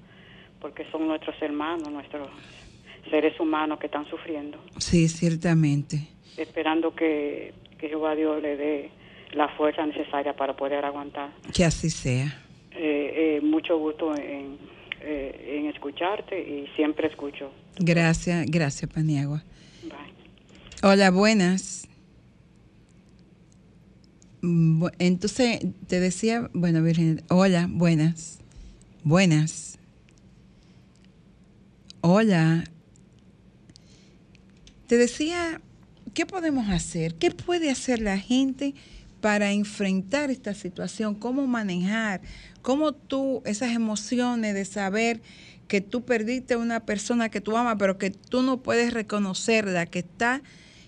porque 0.61 0.85
son 0.93 1.09
nuestros 1.09 1.35
hermanos, 1.43 1.91
nuestros 1.91 2.29
seres 3.11 3.39
humanos 3.41 3.81
que 3.81 3.87
están 3.87 4.07
sufriendo. 4.09 4.59
Sí, 4.79 5.09
ciertamente. 5.09 5.97
esperando 6.37 6.95
que, 6.95 7.53
que 7.79 7.89
Jehová 7.89 8.15
Dios 8.15 8.41
le 8.41 8.57
dé 8.57 8.91
la 9.33 9.49
fuerza 9.49 9.85
necesaria 9.85 10.35
para 10.35 10.55
poder 10.55 10.85
aguantar. 10.85 11.31
Que 11.53 11.65
así 11.65 11.91
sea. 11.91 12.27
Eh, 12.71 13.39
eh, 13.39 13.41
mucho 13.43 13.77
gusto 13.79 14.15
en, 14.17 14.57
eh, 15.03 15.59
en 15.59 15.67
escucharte 15.67 16.39
y 16.41 16.67
siempre 16.77 17.09
escucho. 17.09 17.51
Gracias, 17.79 18.47
gracias, 18.49 18.91
Paniagua. 18.91 19.43
Hola, 20.83 21.11
buenas. 21.11 21.87
Bu- 24.43 24.93
Entonces, 24.99 25.61
te 25.87 26.01
decía, 26.01 26.51
bueno, 26.53 26.83
Virgen, 26.83 27.23
hola, 27.29 27.69
buenas. 27.71 28.41
Buenas. 29.05 29.79
Hola. 32.01 32.65
Te 34.89 34.97
decía, 34.97 35.61
¿qué 36.15 36.27
podemos 36.27 36.69
hacer? 36.69 37.15
¿Qué 37.15 37.31
puede 37.31 37.71
hacer 37.71 38.01
la 38.01 38.19
gente 38.19 38.75
para 39.23 39.53
enfrentar 39.53 40.31
esta 40.31 40.53
situación? 40.53 41.15
¿Cómo 41.15 41.47
manejar? 41.47 42.21
¿Cómo 42.61 42.93
tú, 42.93 43.41
esas 43.47 43.75
emociones 43.75 44.53
de 44.53 44.67
saber 44.67 45.23
que 45.69 45.81
tú 45.81 46.05
perdiste 46.05 46.55
a 46.55 46.59
una 46.59 46.81
persona 46.81 47.31
que 47.31 47.41
tú 47.41 47.57
amas, 47.57 47.77
pero 47.79 47.97
que 47.97 48.11
tú 48.11 48.43
no 48.43 48.59
puedes 48.59 48.93
reconocerla, 48.93 49.87
que 49.87 50.01
está 50.01 50.43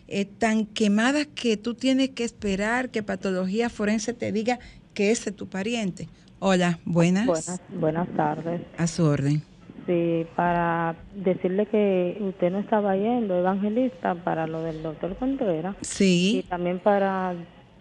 eh, 0.08 0.26
tan 0.26 0.66
quemada 0.66 1.24
que 1.24 1.56
tú 1.56 1.74
tienes 1.74 2.10
que 2.10 2.24
esperar 2.24 2.90
que 2.90 3.02
patología 3.02 3.70
forense 3.70 4.12
te 4.12 4.32
diga 4.32 4.58
que 4.92 5.12
ese 5.12 5.30
es 5.30 5.36
tu 5.36 5.48
pariente? 5.48 6.08
Hola, 6.40 6.80
buenas. 6.84 7.26
Buenas, 7.26 7.60
buenas 7.70 8.08
tardes. 8.16 8.60
A 8.76 8.86
su 8.88 9.04
orden. 9.04 9.42
Sí, 9.86 10.26
para 10.34 10.96
decirle 11.14 11.66
que 11.66 12.18
usted 12.20 12.50
no 12.50 12.58
estaba 12.58 12.96
yendo, 12.96 13.38
evangelista, 13.38 14.14
para 14.16 14.46
lo 14.48 14.62
del 14.62 14.82
doctor 14.82 15.16
Contreras. 15.16 15.76
Sí. 15.82 16.42
Y 16.44 16.48
también 16.48 16.80
para 16.80 17.34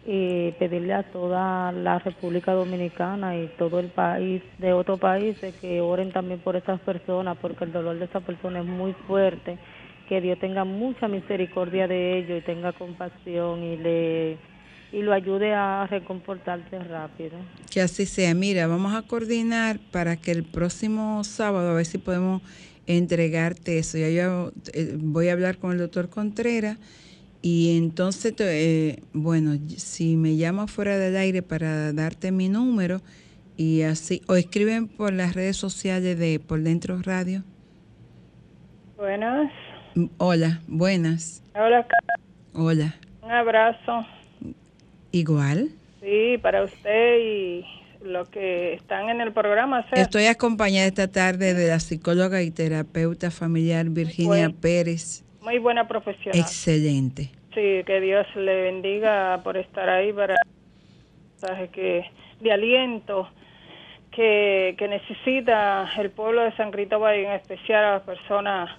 eh, 0.05 0.53
pedirle 0.59 0.93
a 0.93 1.03
toda 1.03 1.71
la 1.71 1.99
República 1.99 2.51
Dominicana 2.51 3.37
y 3.37 3.47
todo 3.57 3.79
el 3.79 3.87
país, 3.87 4.41
de 4.57 4.73
otros 4.73 4.99
países, 4.99 5.55
que 5.55 5.79
oren 5.79 6.11
también 6.11 6.39
por 6.39 6.55
estas 6.55 6.81
personas, 6.81 7.37
porque 7.41 7.63
el 7.63 7.71
dolor 7.71 7.97
de 7.97 8.05
estas 8.05 8.23
personas 8.23 8.65
es 8.65 8.69
muy 8.69 8.93
fuerte. 9.07 9.57
Que 10.09 10.19
Dios 10.19 10.37
tenga 10.39 10.65
mucha 10.65 11.07
misericordia 11.07 11.87
de 11.87 12.19
ellos 12.19 12.39
y 12.39 12.45
tenga 12.45 12.73
compasión 12.73 13.63
y 13.63 13.77
le 13.77 14.37
y 14.91 15.01
lo 15.01 15.11
ayude 15.11 15.53
a 15.53 15.87
reconfortarse 15.87 16.77
rápido. 16.79 17.31
Que 17.71 17.81
así 17.81 18.05
sea. 18.05 18.35
Mira, 18.35 18.67
vamos 18.67 18.93
a 18.93 19.01
coordinar 19.01 19.79
para 19.91 20.17
que 20.17 20.31
el 20.31 20.43
próximo 20.43 21.23
sábado 21.23 21.71
a 21.71 21.73
ver 21.73 21.85
si 21.85 21.97
podemos 21.97 22.43
entregarte 22.85 23.79
eso. 23.79 23.97
Ya 23.97 24.09
yo 24.09 24.51
eh, 24.73 24.95
voy 24.99 25.29
a 25.29 25.33
hablar 25.33 25.57
con 25.57 25.71
el 25.71 25.79
doctor 25.79 26.09
Contreras 26.09 26.77
y 27.45 27.77
entonces, 27.77 28.33
eh, 28.39 29.03
bueno, 29.11 29.57
si 29.75 30.15
me 30.15 30.37
llama 30.37 30.65
fuera 30.65 30.97
del 30.97 31.17
aire 31.17 31.41
para 31.41 31.91
darte 31.91 32.31
mi 32.31 32.47
número 32.47 33.01
y 33.57 33.81
así, 33.81 34.21
o 34.29 34.35
escriben 34.35 34.87
por 34.87 35.11
las 35.11 35.35
redes 35.35 35.57
sociales 35.57 36.17
de 36.17 36.39
Por 36.39 36.61
Dentro 36.61 37.01
Radio. 37.01 37.43
Buenas. 38.95 39.51
Mm, 39.95 40.05
Hola, 40.19 40.61
buenas. 40.67 41.43
Hola, 41.53 41.85
Hola. 42.53 42.95
un 43.21 43.31
abrazo. 43.31 44.05
Igual. 45.11 45.71
Sí, 45.99 46.37
para 46.41 46.63
usted 46.63 47.17
y 47.19 47.65
los 48.05 48.29
que 48.29 48.75
están 48.75 49.09
en 49.09 49.19
el 49.19 49.33
programa. 49.33 49.85
Sea, 49.89 50.01
Estoy 50.01 50.27
acompañada 50.27 50.87
esta 50.87 51.09
tarde 51.09 51.53
de 51.53 51.67
la 51.67 51.81
psicóloga 51.81 52.41
y 52.41 52.51
terapeuta 52.51 53.31
familiar 53.31 53.89
Virginia 53.89 54.47
bueno. 54.47 54.55
Pérez. 54.61 55.25
Muy 55.43 55.59
buena 55.59 55.87
profesional. 55.87 56.39
Excelente. 56.39 57.29
Sí, 57.53 57.83
que 57.85 58.01
Dios 58.01 58.25
le 58.35 58.63
bendiga 58.63 59.41
por 59.43 59.57
estar 59.57 59.87
ahí 59.89 60.11
para 60.11 60.35
mensaje 61.41 61.67
que 61.69 62.05
de 62.39 62.51
aliento 62.51 63.29
que, 64.11 64.75
que 64.77 64.87
necesita 64.87 65.89
el 65.97 66.09
pueblo 66.11 66.41
de 66.43 66.55
San 66.55 66.71
Cristóbal 66.71 67.19
y 67.19 67.25
en 67.25 67.31
especial 67.33 67.83
a 67.83 67.91
las 67.93 68.03
personas 68.03 68.69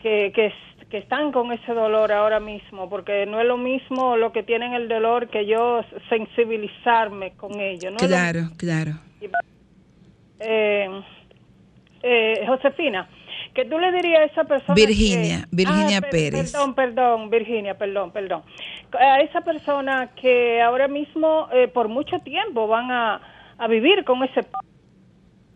que, 0.00 0.32
que, 0.34 0.52
que 0.88 0.98
están 0.98 1.32
con 1.32 1.52
ese 1.52 1.72
dolor 1.72 2.12
ahora 2.12 2.40
mismo, 2.40 2.88
porque 2.88 3.26
no 3.26 3.40
es 3.40 3.46
lo 3.46 3.56
mismo 3.56 4.16
lo 4.16 4.32
que 4.32 4.42
tienen 4.42 4.74
el 4.74 4.88
dolor 4.88 5.28
que 5.28 5.46
yo 5.46 5.82
sensibilizarme 6.08 7.32
con 7.32 7.60
ellos. 7.60 7.92
No 7.92 8.06
Claro, 8.06 8.50
claro. 8.56 8.92
eh, 10.40 10.88
eh, 12.02 12.44
Josefina, 12.46 13.08
que 13.54 13.64
tú 13.64 13.78
le 13.78 13.92
dirías 13.92 14.20
a 14.20 14.24
esa 14.24 14.44
persona 14.44 14.74
Virginia, 14.74 15.42
que- 15.50 15.56
Virginia 15.56 15.98
Ah, 16.02 16.08
Pérez. 16.10 16.52
Perdón, 16.52 16.74
perdón, 16.74 17.30
Virginia, 17.30 17.78
perdón, 17.78 18.10
perdón. 18.12 18.42
A 18.98 19.20
esa 19.20 19.40
persona 19.42 20.10
que 20.20 20.60
ahora 20.60 20.88
mismo 20.88 21.48
eh, 21.52 21.68
por 21.68 21.88
mucho 21.88 22.18
tiempo 22.18 22.66
van 22.66 22.90
a, 22.90 23.20
a 23.58 23.68
vivir 23.68 24.04
con 24.04 24.22
ese... 24.24 24.40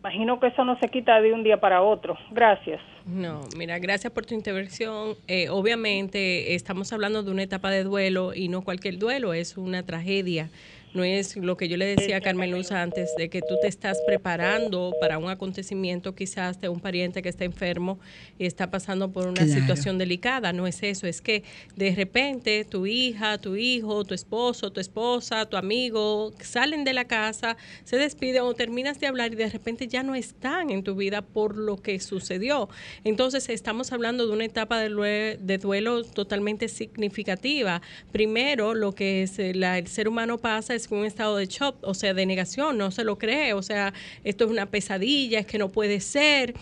Imagino 0.01 0.39
que 0.39 0.47
eso 0.47 0.65
no 0.65 0.79
se 0.79 0.89
quita 0.89 1.21
de 1.21 1.33
un 1.33 1.43
día 1.43 1.59
para 1.59 1.83
otro. 1.83 2.17
Gracias. 2.31 2.81
No, 3.05 3.41
mira, 3.57 3.79
gracias 3.81 4.13
por 4.13 4.25
tu 4.25 4.35
intervención. 4.35 5.15
Eh, 5.27 5.49
obviamente 5.51 6.55
estamos 6.55 6.93
hablando 6.93 7.23
de 7.25 7.31
una 7.33 7.43
etapa 7.43 7.71
de 7.71 7.83
duelo 7.83 8.33
y 8.33 8.49
no 8.49 8.63
cualquier 8.63 8.99
duelo, 8.99 9.35
es 9.35 9.57
una 9.59 9.85
tragedia 9.85 10.51
no 10.95 11.05
es 11.05 11.37
lo 11.37 11.57
que 11.57 11.69
yo 11.69 11.77
le 11.77 11.85
decía 11.87 12.17
a 12.17 12.21
Carmen 12.21 12.51
Luz 12.51 12.73
antes, 12.73 13.15
de 13.17 13.29
que 13.29 13.43
tú 13.43 13.57
te 13.59 13.69
estás 13.69 14.01
preparando 14.03 14.97
para 14.99 15.19
un 15.19 15.29
acontecimiento 15.31 16.15
quizás 16.15 16.61
de 16.61 16.69
un 16.69 16.81
pariente 16.81 17.23
que 17.23 17.29
está 17.29 17.45
enfermo 17.45 17.99
y 18.39 18.47
está 18.47 18.71
pasando 18.71 19.11
por 19.13 19.27
una 19.29 19.45
Claro. 19.45 19.61
situación 19.61 19.99
delicada, 19.99 20.53
no 20.53 20.67
es 20.67 20.83
eso, 20.83 21.07
es 21.07 21.21
que 21.21 21.43
de 21.77 21.95
repente 21.95 22.65
tu 22.65 22.87
hija, 22.87 23.39
tu 23.39 23.57
hijo, 23.57 24.05
tu 24.05 24.15
esposo, 24.15 24.73
tu 24.73 24.81
esposa, 24.81 25.47
tu 25.47 25.57
amigo 25.57 26.33
salen 26.41 26.85
de 26.85 26.93
la 26.93 27.05
casa, 27.07 27.57
se 27.85 27.97
despiden 27.97 28.43
o 28.43 28.55
terminas 28.55 28.99
de 29.01 29.07
hablar 29.07 29.33
y 29.33 29.37
de 29.37 29.49
repente 29.49 29.89
ya 29.89 30.03
no 30.03 30.15
están 30.15 30.71
en 30.71 30.83
tu 30.83 30.95
vida 30.95 31.23
por 31.23 31.57
lo 31.57 31.77
que 31.77 32.01
sucedió. 32.01 32.69
Entonces 33.05 33.49
estamos 33.49 33.93
hablando 33.93 34.27
de 34.27 34.33
una 34.33 34.45
etapa 34.45 34.79
de, 34.81 35.59
duelo 35.59 36.03
totalmente 36.05 36.69
significativa. 36.69 37.83
Primero, 38.13 38.75
lo 38.75 38.95
que 38.95 39.23
es, 39.23 39.39
eh, 39.39 39.55
la- 39.55 39.79
el 39.79 39.87
ser 39.87 40.09
humano 40.09 40.39
pasa 40.39 40.75
es 40.79 40.89
un 40.91 41.05
estado 41.05 41.37
de 41.37 41.47
shock, 41.47 41.77
o 41.83 41.95
sea, 41.95 42.15
de 42.15 42.25
negación, 42.25 42.79
no 42.79 42.91
se 42.91 43.05
lo 43.05 43.19
cree, 43.19 43.53
o 43.53 43.63
sea, 43.63 43.93
esto 44.25 44.45
es 44.45 44.51
una 44.51 44.67
pesadilla, 44.67 45.41
es 45.41 45.47
que 45.47 45.59
no 45.59 45.71
puede 45.71 46.01
ser. 46.01 46.55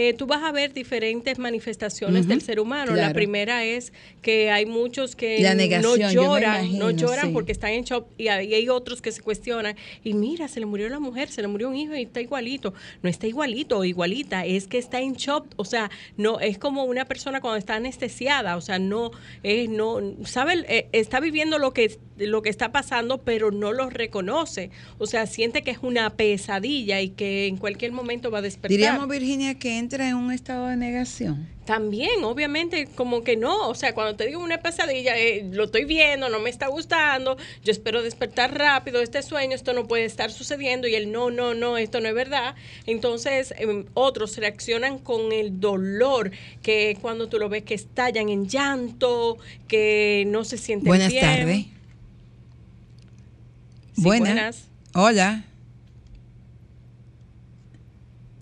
Eh, 0.00 0.14
tú 0.14 0.26
vas 0.26 0.44
a 0.44 0.52
ver 0.52 0.72
diferentes 0.72 1.40
manifestaciones 1.40 2.28
del 2.28 2.40
ser 2.40 2.60
humano. 2.60 2.94
La 2.94 3.12
primera 3.12 3.64
es 3.64 3.92
que 4.22 4.48
hay 4.48 4.64
muchos 4.64 5.16
que 5.16 5.40
negación, 5.56 5.98
no 5.98 6.12
lloran, 6.12 6.78
no 6.78 6.90
lloran 6.92 7.26
sí. 7.26 7.32
porque 7.32 7.50
están 7.50 7.72
en 7.72 7.82
shock 7.82 8.06
y 8.16 8.28
hay, 8.28 8.46
y 8.46 8.54
hay 8.54 8.68
otros 8.68 9.02
que 9.02 9.10
se 9.10 9.20
cuestionan 9.22 9.74
y 10.04 10.14
mira, 10.14 10.46
se 10.46 10.60
le 10.60 10.66
murió 10.66 10.88
la 10.88 11.00
mujer, 11.00 11.30
se 11.30 11.42
le 11.42 11.48
murió 11.48 11.68
un 11.68 11.74
hijo 11.74 11.96
y 11.96 12.02
está 12.02 12.20
igualito. 12.20 12.74
No 13.02 13.10
está 13.10 13.26
igualito 13.26 13.76
o 13.78 13.84
igualita, 13.84 14.46
es 14.46 14.68
que 14.68 14.78
está 14.78 15.00
en 15.00 15.14
shock, 15.14 15.46
o 15.56 15.64
sea, 15.64 15.90
no 16.16 16.38
es 16.38 16.58
como 16.58 16.84
una 16.84 17.06
persona 17.06 17.40
cuando 17.40 17.56
está 17.56 17.74
anestesiada, 17.74 18.56
o 18.56 18.60
sea, 18.60 18.78
no 18.78 19.10
es 19.42 19.68
no 19.68 20.00
sabe 20.22 20.64
eh, 20.68 20.88
está 20.92 21.18
viviendo 21.18 21.58
lo 21.58 21.72
que 21.72 21.98
lo 22.18 22.42
que 22.42 22.50
está 22.50 22.72
pasando, 22.72 23.18
pero 23.18 23.50
no 23.50 23.72
lo 23.72 23.90
reconoce. 23.90 24.70
O 24.98 25.06
sea, 25.06 25.26
siente 25.26 25.62
que 25.62 25.70
es 25.70 25.78
una 25.82 26.10
pesadilla 26.10 27.00
y 27.00 27.10
que 27.10 27.46
en 27.46 27.56
cualquier 27.56 27.92
momento 27.92 28.30
va 28.30 28.38
a 28.38 28.42
despertar. 28.42 28.70
Diríamos, 28.70 29.08
Virginia, 29.08 29.54
que 29.58 29.78
entra 29.88 30.06
en 30.06 30.16
un 30.16 30.30
estado 30.32 30.66
de 30.66 30.76
negación. 30.76 31.48
También, 31.64 32.22
obviamente, 32.22 32.88
como 32.94 33.24
que 33.24 33.36
no. 33.36 33.68
O 33.68 33.74
sea, 33.74 33.94
cuando 33.94 34.16
te 34.16 34.26
digo 34.26 34.42
una 34.42 34.58
pesadilla, 34.58 35.16
eh, 35.16 35.48
lo 35.50 35.64
estoy 35.64 35.86
viendo, 35.86 36.28
no 36.28 36.40
me 36.40 36.50
está 36.50 36.66
gustando, 36.68 37.38
yo 37.64 37.72
espero 37.72 38.02
despertar 38.02 38.56
rápido 38.56 39.00
este 39.00 39.22
sueño, 39.22 39.54
esto 39.54 39.72
no 39.72 39.88
puede 39.88 40.04
estar 40.04 40.30
sucediendo 40.30 40.88
y 40.88 40.94
el 40.94 41.10
no, 41.10 41.30
no, 41.30 41.54
no, 41.54 41.78
esto 41.78 42.00
no 42.00 42.08
es 42.08 42.14
verdad. 42.14 42.54
Entonces, 42.84 43.54
em, 43.56 43.86
otros 43.94 44.36
reaccionan 44.36 44.98
con 44.98 45.32
el 45.32 45.58
dolor, 45.58 46.32
que 46.62 46.98
cuando 47.00 47.30
tú 47.30 47.38
lo 47.38 47.48
ves 47.48 47.62
que 47.62 47.74
estallan 47.74 48.28
en 48.28 48.46
llanto, 48.46 49.38
que 49.68 50.24
no 50.26 50.44
se 50.44 50.58
sienten 50.58 50.86
Buenas 50.86 51.10
bien. 51.10 51.24
tardes. 51.24 51.56
Sí, 53.96 54.02
buenas. 54.02 54.34
buenas. 54.34 54.64
Hola. 54.92 55.47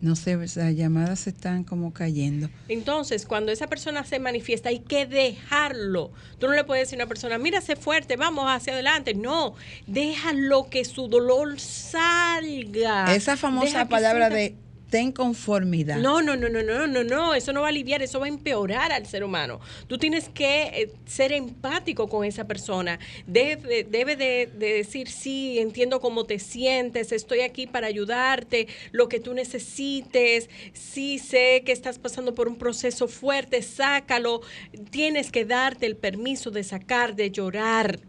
No 0.00 0.14
sé, 0.14 0.36
las 0.36 0.74
llamadas 0.74 1.26
están 1.26 1.64
como 1.64 1.92
cayendo. 1.92 2.50
Entonces, 2.68 3.24
cuando 3.24 3.50
esa 3.50 3.66
persona 3.66 4.04
se 4.04 4.18
manifiesta, 4.18 4.68
hay 4.68 4.80
que 4.80 5.06
dejarlo. 5.06 6.10
Tú 6.38 6.48
no 6.48 6.52
le 6.52 6.64
puedes 6.64 6.86
decir 6.86 7.00
a 7.00 7.04
una 7.04 7.08
persona, 7.08 7.38
mira, 7.38 7.60
sé 7.60 7.76
fuerte, 7.76 8.16
vamos 8.16 8.44
hacia 8.48 8.74
adelante. 8.74 9.14
No, 9.14 9.54
déjalo 9.86 10.68
que 10.68 10.84
su 10.84 11.08
dolor 11.08 11.58
salga. 11.60 13.14
Esa 13.14 13.36
famosa 13.36 13.66
Deja 13.66 13.88
palabra 13.88 14.28
de 14.28 14.54
ten 14.90 15.12
conformidad. 15.12 15.98
No, 15.98 16.22
no, 16.22 16.36
no, 16.36 16.48
no, 16.48 16.62
no, 16.62 16.86
no, 16.86 17.04
no, 17.04 17.34
eso 17.34 17.52
no 17.52 17.60
va 17.62 17.66
a 17.66 17.70
aliviar, 17.70 18.02
eso 18.02 18.20
va 18.20 18.26
a 18.26 18.28
empeorar 18.28 18.92
al 18.92 19.06
ser 19.06 19.24
humano. 19.24 19.60
Tú 19.86 19.98
tienes 19.98 20.28
que 20.28 20.62
eh, 20.64 20.92
ser 21.06 21.32
empático 21.32 22.08
con 22.08 22.24
esa 22.24 22.46
persona. 22.46 22.98
Debe, 23.26 23.84
debe 23.84 24.16
de, 24.16 24.50
de 24.54 24.74
decir, 24.74 25.08
sí, 25.08 25.58
entiendo 25.58 26.00
cómo 26.00 26.24
te 26.24 26.38
sientes, 26.38 27.12
estoy 27.12 27.40
aquí 27.40 27.66
para 27.66 27.86
ayudarte, 27.86 28.68
lo 28.92 29.08
que 29.08 29.20
tú 29.20 29.34
necesites, 29.34 30.48
sí 30.72 31.18
sé 31.18 31.62
que 31.64 31.72
estás 31.72 31.98
pasando 31.98 32.34
por 32.34 32.48
un 32.48 32.56
proceso 32.56 33.08
fuerte, 33.08 33.62
sácalo. 33.62 34.42
Tienes 34.90 35.32
que 35.32 35.44
darte 35.44 35.86
el 35.86 35.96
permiso 35.96 36.50
de 36.50 36.64
sacar, 36.64 37.16
de 37.16 37.30
llorar 37.30 38.00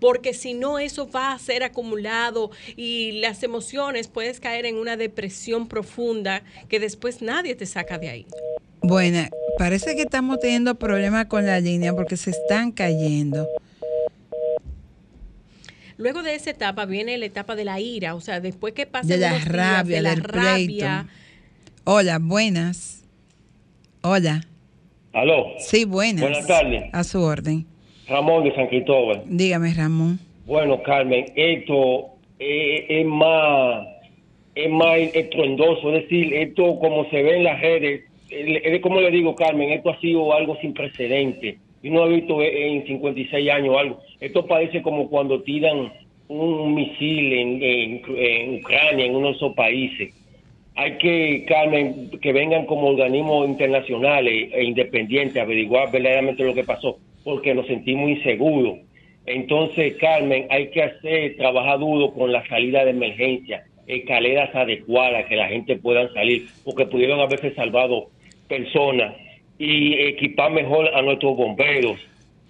porque 0.00 0.34
si 0.34 0.54
no 0.54 0.78
eso 0.78 1.08
va 1.10 1.32
a 1.32 1.38
ser 1.38 1.62
acumulado 1.62 2.50
y 2.76 3.12
las 3.20 3.42
emociones 3.42 4.08
puedes 4.08 4.40
caer 4.40 4.66
en 4.66 4.76
una 4.76 4.96
depresión 4.96 5.68
profunda 5.68 6.42
que 6.68 6.80
después 6.80 7.22
nadie 7.22 7.54
te 7.54 7.66
saca 7.66 7.98
de 7.98 8.08
ahí. 8.08 8.26
Bueno, 8.80 9.28
parece 9.58 9.96
que 9.96 10.02
estamos 10.02 10.38
teniendo 10.40 10.76
problemas 10.76 11.26
con 11.26 11.44
la 11.44 11.60
línea 11.60 11.92
porque 11.92 12.16
se 12.16 12.30
están 12.30 12.70
cayendo. 12.72 13.48
Luego 15.96 16.22
de 16.22 16.36
esa 16.36 16.50
etapa 16.50 16.86
viene 16.86 17.18
la 17.18 17.26
etapa 17.26 17.56
de 17.56 17.64
la 17.64 17.80
ira, 17.80 18.14
o 18.14 18.20
sea, 18.20 18.40
después 18.40 18.72
que 18.72 18.86
pasa 18.86 19.08
De 19.08 19.16
la 19.16 19.36
rabia, 19.40 19.96
de 19.96 20.02
la 20.02 20.10
del 20.10 20.22
rabia, 20.22 21.06
pleito. 21.06 21.12
Hola, 21.84 22.18
buenas. 22.20 23.02
Hola. 24.02 24.42
Aló. 25.12 25.46
Sí, 25.58 25.84
buenas. 25.84 26.22
Buenas 26.22 26.46
tardes. 26.46 26.84
A 26.92 27.02
su 27.02 27.20
orden. 27.20 27.66
Ramón 28.08 28.44
de 28.44 28.54
San 28.54 28.66
Cristóbal. 28.68 29.22
Dígame, 29.26 29.72
Ramón. 29.74 30.18
Bueno, 30.46 30.82
Carmen, 30.82 31.26
esto 31.36 32.06
eh, 32.38 32.86
es 32.88 33.06
más 33.06 33.86
es 34.54 34.70
más 34.70 34.96
estruendoso, 35.14 35.94
es 35.94 36.02
decir, 36.02 36.34
esto 36.34 36.78
como 36.80 37.08
se 37.10 37.22
ve 37.22 37.36
en 37.36 37.44
las 37.44 37.60
redes, 37.60 38.02
eh, 38.30 38.60
es 38.64 38.80
como 38.80 39.00
le 39.00 39.10
digo, 39.12 39.34
Carmen, 39.36 39.70
esto 39.70 39.90
ha 39.90 40.00
sido 40.00 40.32
algo 40.32 40.56
sin 40.60 40.74
precedente. 40.74 41.58
Yo 41.82 41.92
no 41.92 42.06
he 42.06 42.14
visto 42.16 42.42
en 42.42 42.84
56 42.86 43.50
años 43.50 43.76
algo. 43.78 44.00
Esto 44.20 44.44
parece 44.46 44.82
como 44.82 45.08
cuando 45.08 45.42
tiran 45.42 45.92
un 46.26 46.74
misil 46.74 47.32
en, 47.32 47.62
en- 47.62 48.02
en 48.16 48.54
Ucrania, 48.56 49.04
en 49.06 49.14
uno 49.14 49.28
de 49.28 49.34
esos 49.34 49.54
países. 49.54 50.12
Hay 50.74 50.98
que, 50.98 51.44
Carmen, 51.46 52.10
que 52.20 52.32
vengan 52.32 52.66
como 52.66 52.88
organismos 52.88 53.48
internacionales 53.48 54.50
e 54.52 54.64
independientes 54.64 55.36
a 55.36 55.42
averiguar 55.42 55.90
verdaderamente 55.92 56.42
lo 56.44 56.54
que 56.54 56.64
pasó, 56.64 56.98
porque 57.24 57.54
nos 57.54 57.66
sentimos 57.66 58.10
inseguros. 58.10 58.78
Entonces, 59.26 59.94
Carmen, 60.00 60.46
hay 60.50 60.70
que 60.70 60.82
hacer, 60.82 61.36
trabajar 61.36 61.78
duro 61.78 62.12
con 62.12 62.32
la 62.32 62.46
salida 62.48 62.84
de 62.84 62.90
emergencia, 62.90 63.64
escaleras 63.86 64.54
adecuadas 64.54 65.26
que 65.26 65.36
la 65.36 65.48
gente 65.48 65.76
pueda 65.76 66.10
salir, 66.12 66.46
porque 66.64 66.86
pudieron 66.86 67.20
haberse 67.20 67.54
salvado 67.54 68.08
personas 68.48 69.14
y 69.58 69.94
equipar 69.94 70.52
mejor 70.52 70.94
a 70.94 71.02
nuestros 71.02 71.36
bomberos. 71.36 71.98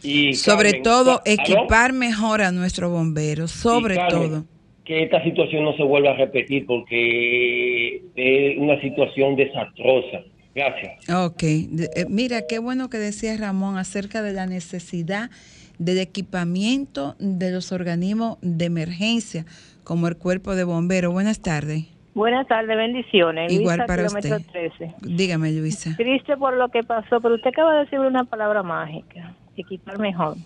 Y, 0.03 0.35
Sobre 0.35 0.71
Carmen, 0.71 0.83
todo, 0.85 1.11
¿aló? 1.11 1.23
equipar 1.25 1.93
mejor 1.93 2.43
a 2.43 2.53
nuestros 2.53 2.91
bomberos. 2.91 3.51
Sobre 3.51 3.97
Carmen, 3.97 4.31
todo. 4.31 4.45
Que 4.85 5.03
esta 5.03 5.23
situación 5.25 5.65
no 5.65 5.77
se 5.77 5.83
vuelva 5.83 6.11
a 6.11 6.15
repetir 6.15 6.65
porque 6.67 8.03
es 8.15 8.59
una 8.59 8.81
situación 8.81 9.35
desastrosa. 9.37 10.23
Gracias. 10.59 11.09
Ok. 11.09 11.43
Eh, 11.43 12.07
mira, 12.09 12.43
qué 12.49 12.59
bueno 12.59 12.91
que 12.91 12.99
decía 12.99 13.37
Ramón 13.37 13.79
acerca 13.79 14.23
de 14.23 14.33
la 14.33 14.47
necesidad 14.47 15.31
del 15.79 15.99
equipamiento 15.99 17.15
de 17.21 17.53
los 17.53 17.71
organismos 17.71 18.39
de 18.43 18.65
emergencia, 18.65 19.45
como 19.85 20.09
el 20.09 20.17
cuerpo 20.17 20.57
de 20.57 20.65
bomberos. 20.65 21.13
Buenas 21.13 21.41
tardes. 21.41 21.85
Buenas 22.15 22.49
tardes, 22.49 22.77
bendiciones. 22.77 23.53
Igual 23.53 23.79
Luisa, 23.79 23.87
para 23.87 24.07
usted. 24.07 24.41
13. 24.51 24.95
Dígame, 25.03 25.53
Luisa. 25.53 25.95
Triste 25.97 26.37
por 26.37 26.57
lo 26.57 26.69
que 26.71 26.83
pasó, 26.83 27.21
pero 27.21 27.37
usted 27.37 27.51
acaba 27.51 27.75
de 27.75 27.85
decir 27.85 28.01
una 28.01 28.25
palabra 28.25 28.65
mágica, 28.65 29.35
equipar 29.57 30.01
mejor. 30.01 30.37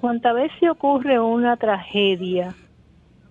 ¿Cuántas 0.00 0.32
veces 0.32 0.70
ocurre 0.70 1.18
una 1.18 1.56
tragedia? 1.56 2.54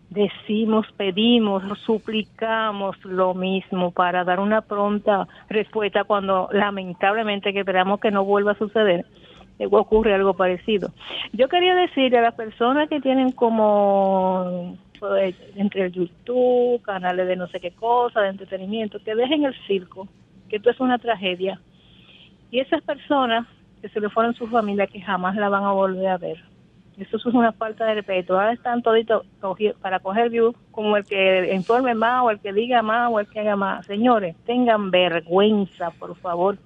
Decimos, 0.10 0.88
pedimos, 0.98 1.64
suplicamos 1.86 2.98
lo 3.06 3.36
mismo 3.36 3.92
para 3.92 4.24
dar 4.24 4.40
una 4.40 4.62
pronta 4.62 5.28
respuesta 5.50 6.04
cuando 6.04 6.50
lamentablemente 6.52 7.54
que 7.54 7.60
esperamos 7.60 8.00
que 8.00 8.10
no 8.10 8.26
vuelva 8.26 8.54
a 8.54 8.58
suceder. 8.58 9.06
eh, 9.60 9.68
ocurre 9.70 10.16
algo 10.16 10.34
parecido. 10.34 10.90
Yo 11.34 11.48
quería 11.48 11.76
decirle 11.76 12.18
a 12.18 12.22
las 12.22 12.34
personas 12.34 12.90
que 12.90 13.02
tienen 13.02 13.32
como 13.34 14.78
pues, 15.00 15.36
entre 15.56 15.86
el 15.86 15.92
YouTube, 15.92 16.82
canales 16.82 17.28
de 17.28 17.36
no 17.36 17.48
sé 17.48 17.60
qué 17.60 17.72
cosa, 17.72 18.22
de 18.22 18.30
entretenimiento, 18.30 19.00
que 19.04 19.16
dejen 19.16 19.46
el 19.46 19.54
circo, 19.68 20.08
que 20.50 20.56
esto 20.56 20.72
es 20.72 20.80
una 20.80 20.98
tragedia. 20.98 21.60
Y 22.50 22.60
esas 22.60 22.82
personas 22.82 23.46
que 23.82 23.90
se 23.90 24.00
le 24.00 24.10
fueron 24.10 24.34
sus 24.34 24.50
familias 24.50 24.90
que 24.90 25.02
jamás 25.02 25.36
la 25.36 25.50
van 25.50 25.64
a 25.64 25.72
volver 25.72 26.08
a 26.08 26.18
ver. 26.18 26.44
Eso 27.00 27.16
es 27.18 27.26
una 27.28 27.54
falta 27.54 27.86
de 27.86 27.96
respeto. 27.96 28.34
Ahora 28.34 28.52
están 28.54 28.82
toditos 28.82 29.26
para 29.82 30.00
coger 30.00 30.30
views 30.30 30.54
como 30.72 30.98
el 30.98 31.06
que 31.06 31.54
informe 31.54 31.96
más 31.96 32.24
o 32.26 32.30
el 32.30 32.40
que 32.40 32.52
diga 32.52 32.82
más 32.82 33.10
o 33.12 33.20
el 33.20 33.28
que 33.28 33.40
haga 33.40 33.56
más. 33.56 33.86
Señores, 33.86 34.36
tengan 34.46 34.92
vergüenza, 34.92 35.92
por 35.92 36.16
favor, 36.18 36.58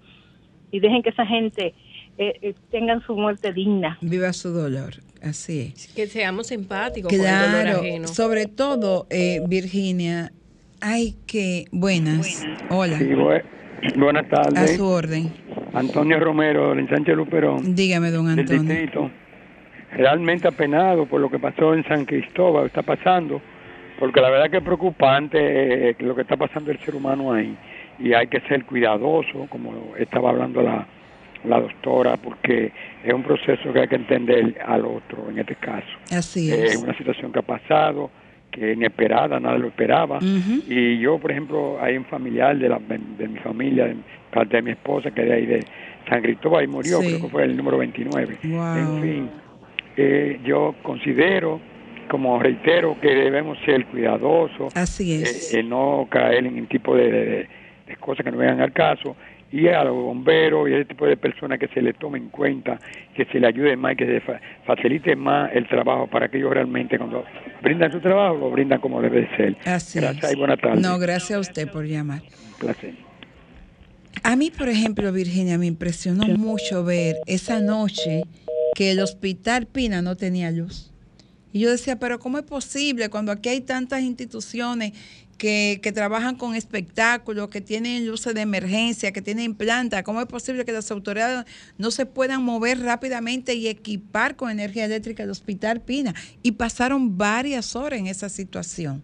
y 0.71 0.79
dejen 0.79 1.03
que 1.03 1.09
esa 1.09 1.25
gente 1.25 1.75
eh, 2.17 2.33
eh, 2.41 2.55
tengan 2.71 3.01
su 3.05 3.15
muerte 3.15 3.53
digna. 3.53 3.97
Viva 4.01 4.33
su 4.33 4.49
dolor. 4.49 4.93
Así 5.21 5.71
es. 5.75 5.93
Que 5.93 6.07
seamos 6.07 6.51
empáticos 6.51 7.11
con 7.11 7.19
el 7.19 7.25
dolor 7.25 7.61
Claro, 7.61 7.79
ajeno. 7.79 8.07
sobre 8.07 8.47
todo, 8.47 9.05
eh, 9.09 9.39
Virginia, 9.47 10.31
hay 10.81 11.15
que... 11.27 11.65
Buenas. 11.71 12.43
Hola. 12.69 12.97
Sí, 12.97 13.09
buenas 13.95 14.25
A 14.25 14.29
tardes. 14.29 14.75
su 14.77 14.85
orden. 14.85 15.31
Antonio 15.73 16.19
Romero, 16.19 16.69
del 16.71 16.79
ensanche 16.79 17.13
Luperón. 17.15 17.73
Dígame, 17.75 18.11
don 18.11 18.25
del 18.35 18.39
Antonio. 18.39 18.61
distrito. 18.63 19.11
Realmente 19.95 20.47
apenado 20.47 21.05
por 21.05 21.21
lo 21.21 21.29
que 21.29 21.39
pasó 21.39 21.73
en 21.73 21.83
San 21.85 22.05
Cristóbal, 22.05 22.65
está 22.67 22.81
pasando, 22.81 23.41
porque 23.99 24.21
la 24.21 24.29
verdad 24.29 24.49
que 24.49 24.57
es 24.57 24.63
preocupante 24.63 25.89
eh, 25.91 25.95
lo 25.99 26.15
que 26.15 26.21
está 26.21 26.35
pasando 26.37 26.71
el 26.71 26.79
ser 26.79 26.95
humano 26.95 27.31
ahí 27.33 27.55
y 27.99 28.13
hay 28.13 28.27
que 28.27 28.39
ser 28.41 28.65
cuidadoso, 28.65 29.45
como 29.49 29.93
estaba 29.97 30.31
hablando 30.31 30.61
la, 30.61 30.85
la 31.45 31.59
doctora, 31.59 32.17
porque 32.17 32.71
es 33.03 33.13
un 33.13 33.23
proceso 33.23 33.71
que 33.71 33.81
hay 33.81 33.87
que 33.87 33.95
entender 33.95 34.55
al 34.65 34.85
otro 34.85 35.29
en 35.29 35.39
este 35.39 35.55
caso. 35.55 35.87
Así 36.11 36.51
Es 36.51 36.73
es. 36.75 36.83
una 36.83 36.97
situación 36.97 37.31
que 37.31 37.39
ha 37.39 37.43
pasado, 37.43 38.09
que 38.49 38.73
inesperada, 38.73 39.39
nadie 39.39 39.59
lo 39.59 39.67
esperaba. 39.67 40.19
Y 40.21 40.97
yo, 40.99 41.17
por 41.19 41.31
ejemplo, 41.31 41.77
hay 41.81 41.97
un 41.97 42.05
familiar 42.05 42.57
de, 42.57 42.69
la, 42.69 42.79
de 42.79 43.27
mi 43.27 43.39
familia, 43.39 43.85
de 43.85 43.95
parte 44.31 44.57
de 44.57 44.61
mi 44.63 44.71
esposa, 44.71 45.11
que 45.11 45.23
de 45.23 45.33
ahí 45.33 45.45
de 45.45 45.59
San 46.09 46.21
Cristóbal 46.21 46.63
y 46.63 46.67
murió, 46.67 46.99
Sí. 46.99 47.07
creo 47.07 47.21
que 47.21 47.27
fue 47.29 47.43
el 47.43 47.55
número 47.57 47.77
29. 47.79 48.37
Wow. 48.43 48.75
En 48.77 49.01
fin, 49.01 49.29
eh, 49.97 50.39
yo 50.43 50.75
considero, 50.83 51.59
como 52.09 52.39
reitero, 52.39 52.99
que 52.99 53.09
debemos 53.09 53.57
ser 53.65 53.85
cuidadosos, 53.87 54.75
Así 54.75 55.13
es. 55.13 55.53
eh, 55.53 55.59
eh, 55.59 55.63
no 55.63 56.07
caer 56.09 56.45
en 56.45 56.57
el 56.57 56.67
tipo 56.67 56.95
de, 56.95 57.11
de- 57.11 57.47
de 57.87 57.95
cosas 57.97 58.23
que 58.23 58.31
no 58.31 58.37
vengan 58.37 58.61
al 58.61 58.71
caso, 58.71 59.15
y 59.51 59.67
a 59.67 59.83
los 59.83 59.93
bomberos 59.95 60.67
y 60.67 60.73
a 60.73 60.77
ese 60.77 60.85
tipo 60.85 61.05
de 61.05 61.15
personas 61.15 61.59
que 61.59 61.67
se 61.67 61.79
le 61.81 61.93
tome 61.93 62.17
en 62.17 62.29
cuenta, 62.29 62.79
que 63.13 63.25
se 63.25 63.39
le 63.39 63.45
ayude 63.47 63.75
más, 63.75 63.95
que 63.95 64.05
se 64.07 64.19
fa- 64.21 64.39
facilite 64.65 65.15
más 65.15 65.51
el 65.53 65.67
trabajo 65.67 66.07
para 66.07 66.27
que 66.27 66.37
ellos 66.37 66.51
realmente 66.53 66.97
cuando 66.97 67.23
brindan 67.61 67.91
su 67.91 67.99
trabajo 67.99 68.35
lo 68.37 68.49
brindan 68.49 68.79
como 68.79 68.99
debe 69.01 69.21
de 69.21 69.37
ser. 69.37 69.57
Así 69.65 69.99
Gracias 69.99 70.23
es. 70.31 70.33
y 70.33 70.39
buenas 70.39 70.59
tardes. 70.59 70.81
No, 70.81 70.97
gracias 70.97 71.37
a 71.37 71.39
usted 71.39 71.69
por 71.69 71.85
llamar. 71.85 72.21
Un 72.23 72.53
placer. 72.59 72.93
A 74.23 74.35
mí, 74.35 74.49
por 74.49 74.69
ejemplo, 74.69 75.11
Virginia, 75.11 75.57
me 75.57 75.65
impresionó 75.67 76.25
mucho 76.37 76.83
ver 76.83 77.17
esa 77.27 77.59
noche 77.59 78.23
que 78.73 78.91
el 78.91 78.99
hospital 78.99 79.67
Pina 79.67 80.01
no 80.01 80.15
tenía 80.15 80.51
luz. 80.51 80.91
Y 81.51 81.59
yo 81.59 81.69
decía, 81.69 81.99
pero 81.99 82.19
¿cómo 82.19 82.39
es 82.39 82.43
posible 82.43 83.09
cuando 83.09 83.31
aquí 83.31 83.49
hay 83.49 83.61
tantas 83.61 84.01
instituciones 84.01 84.93
que, 85.37 85.79
que 85.83 85.91
trabajan 85.91 86.35
con 86.35 86.55
espectáculos, 86.55 87.49
que 87.49 87.61
tienen 87.61 88.07
luces 88.07 88.33
de 88.33 88.41
emergencia, 88.41 89.11
que 89.11 89.21
tienen 89.21 89.53
planta? 89.53 90.01
¿Cómo 90.01 90.19
es 90.19 90.25
posible 90.25 90.65
que 90.65 90.71
las 90.71 90.89
autoridades 90.89 91.45
no 91.77 91.91
se 91.91 92.07
puedan 92.07 92.43
mover 92.43 92.79
rápidamente 92.79 93.53
y 93.53 93.67
equipar 93.67 94.35
con 94.35 94.49
energía 94.49 94.85
eléctrica 94.85 95.21
el 95.21 95.29
hospital 95.29 95.81
Pina? 95.81 96.15
Y 96.41 96.53
pasaron 96.53 97.19
varias 97.19 97.75
horas 97.75 97.99
en 97.99 98.07
esa 98.07 98.29
situación. 98.29 99.03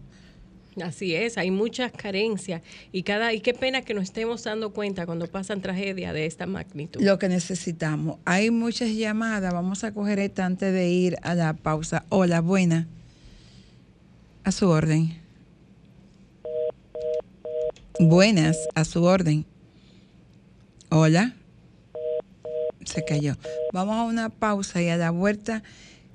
Así 0.80 1.14
es, 1.14 1.38
hay 1.38 1.50
muchas 1.50 1.92
carencias 1.92 2.62
y 2.92 3.02
cada 3.02 3.32
y 3.32 3.40
qué 3.40 3.54
pena 3.54 3.82
que 3.82 3.94
nos 3.94 4.04
estemos 4.04 4.44
dando 4.44 4.72
cuenta 4.72 5.06
cuando 5.06 5.26
pasan 5.26 5.60
tragedias 5.60 6.14
de 6.14 6.26
esta 6.26 6.46
magnitud. 6.46 7.00
lo 7.02 7.18
que 7.18 7.28
necesitamos. 7.28 8.18
Hay 8.24 8.50
muchas 8.50 8.90
llamadas, 8.90 9.52
vamos 9.52 9.84
a 9.84 9.92
coger 9.92 10.18
esta 10.18 10.46
antes 10.46 10.72
de 10.72 10.88
ir 10.88 11.16
a 11.22 11.34
la 11.34 11.54
pausa. 11.54 12.04
Hola, 12.08 12.40
buena. 12.40 12.88
A 14.44 14.52
su 14.52 14.68
orden. 14.68 15.16
Buenas, 17.98 18.56
a 18.74 18.84
su 18.84 19.04
orden. 19.04 19.44
Hola. 20.88 21.34
Se 22.84 23.04
cayó. 23.04 23.36
Vamos 23.72 23.96
a 23.96 24.04
una 24.04 24.30
pausa 24.30 24.82
y 24.82 24.88
a 24.88 24.96
la 24.96 25.10
vuelta 25.10 25.62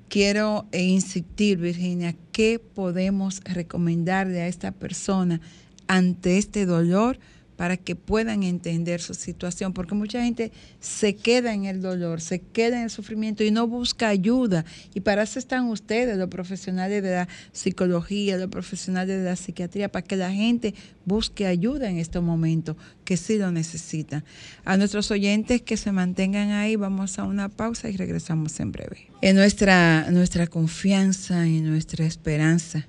quiero 0.08 0.66
insistir, 0.72 1.58
Virginia, 1.58 2.14
¿qué 2.36 2.58
podemos 2.58 3.40
recomendarle 3.44 4.42
a 4.42 4.46
esta 4.46 4.70
persona 4.70 5.40
ante 5.88 6.36
este 6.36 6.66
dolor 6.66 7.18
para 7.56 7.76
que 7.76 7.96
puedan 7.96 8.42
entender 8.42 9.00
su 9.00 9.14
situación? 9.14 9.72
Porque 9.72 9.94
mucha 9.94 10.22
gente 10.22 10.52
se 10.80 11.16
queda 11.16 11.54
en 11.54 11.64
el 11.64 11.80
dolor, 11.80 12.20
se 12.20 12.40
queda 12.40 12.78
en 12.78 12.84
el 12.84 12.90
sufrimiento 12.90 13.44
y 13.44 13.50
no 13.50 13.66
busca 13.66 14.08
ayuda. 14.08 14.64
Y 14.94 15.00
para 15.00 15.22
eso 15.22 15.38
están 15.38 15.68
ustedes, 15.68 16.16
los 16.16 16.28
profesionales 16.28 17.02
de 17.02 17.10
la 17.10 17.28
psicología, 17.52 18.36
los 18.36 18.48
profesionales 18.48 19.18
de 19.18 19.24
la 19.24 19.36
psiquiatría, 19.36 19.90
para 19.90 20.06
que 20.06 20.16
la 20.16 20.32
gente 20.32 20.74
busque 21.04 21.46
ayuda 21.46 21.88
en 21.88 21.98
estos 21.98 22.22
momentos, 22.22 22.76
que 23.04 23.16
sí 23.16 23.38
lo 23.38 23.50
necesitan. 23.52 24.24
A 24.64 24.76
nuestros 24.76 25.10
oyentes 25.10 25.62
que 25.62 25.76
se 25.76 25.92
mantengan 25.92 26.50
ahí, 26.50 26.76
vamos 26.76 27.18
a 27.18 27.24
una 27.24 27.48
pausa 27.48 27.88
y 27.88 27.96
regresamos 27.96 28.58
en 28.60 28.72
breve. 28.72 29.08
En 29.22 29.36
nuestra, 29.36 30.10
nuestra 30.10 30.46
confianza 30.46 31.46
y 31.46 31.60
nuestra 31.60 32.04
esperanza 32.04 32.86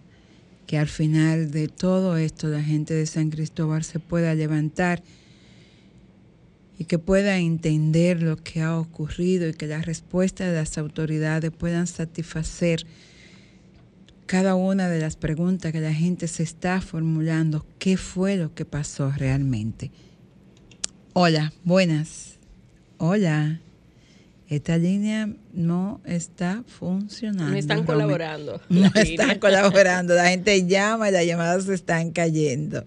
que 0.67 0.77
al 0.77 0.87
final 0.87 1.49
de 1.49 1.69
todo 1.69 2.17
esto 2.17 2.49
la 2.49 2.61
gente 2.61 2.93
de 2.93 3.05
San 3.05 3.29
Cristóbal 3.29 3.83
se 3.83 3.99
pueda 3.99 4.35
levantar 4.35 5.01
y 6.77 6.85
que 6.85 6.99
pueda 6.99 7.37
entender 7.37 8.21
lo 8.21 8.37
que 8.37 8.61
ha 8.61 8.77
ocurrido 8.77 9.47
y 9.47 9.53
que 9.53 9.65
las 9.65 9.85
respuestas 9.85 10.49
de 10.49 10.55
las 10.55 10.77
autoridades 10.77 11.51
puedan 11.51 11.87
satisfacer 11.87 12.85
cada 14.27 14.55
una 14.55 14.89
de 14.89 14.99
las 14.99 15.15
preguntas 15.15 15.71
que 15.71 15.79
la 15.79 15.93
gente 15.93 16.27
se 16.27 16.43
está 16.43 16.81
formulando, 16.81 17.65
qué 17.79 17.95
fue 17.95 18.35
lo 18.35 18.53
que 18.53 18.65
pasó 18.65 19.09
realmente. 19.11 19.89
Hola, 21.13 21.53
buenas. 21.63 22.37
Hola. 22.97 23.61
Esta 24.49 24.77
línea 24.77 25.29
no 25.53 25.99
está 26.05 26.63
funcionando. 26.67 27.51
No 27.51 27.57
están 27.57 27.83
colaborando. 27.83 28.61
No 28.69 28.89
están 28.95 29.39
colaborando. 29.39 30.13
La 30.15 30.29
gente 30.29 30.65
llama 30.65 31.09
y 31.09 31.11
las 31.11 31.25
llamadas 31.25 31.65
se 31.65 31.73
están 31.73 32.11
cayendo. 32.11 32.85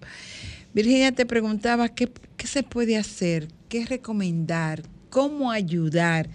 Virginia 0.73 1.11
te 1.11 1.25
preguntaba 1.25 1.89
qué, 1.89 2.09
qué 2.37 2.47
se 2.47 2.63
puede 2.63 2.97
hacer, 2.97 3.47
qué 3.69 3.85
recomendar, 3.85 4.81
cómo 5.09 5.51
ayudar. 5.51 6.29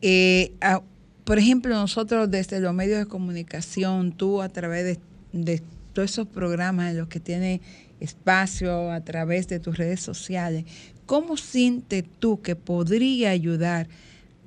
Eh, 0.00 0.52
a- 0.60 0.82
por 1.24 1.38
ejemplo, 1.38 1.74
nosotros 1.74 2.30
desde 2.30 2.58
los 2.60 2.72
medios 2.72 3.00
de 3.00 3.06
comunicación, 3.06 4.12
tú 4.12 4.40
a 4.40 4.48
través 4.48 4.84
de, 4.84 4.98
de 5.38 5.60
todos 5.92 6.10
esos 6.10 6.26
programas 6.26 6.92
en 6.92 6.98
los 6.98 7.08
que 7.08 7.20
tienes 7.20 7.60
espacio, 8.00 8.90
a 8.90 9.02
través 9.02 9.46
de 9.48 9.60
tus 9.60 9.76
redes 9.76 10.00
sociales, 10.00 10.64
¿cómo 11.04 11.36
sientes 11.36 12.04
tú 12.18 12.40
que 12.40 12.56
podría 12.56 13.28
ayudar 13.30 13.88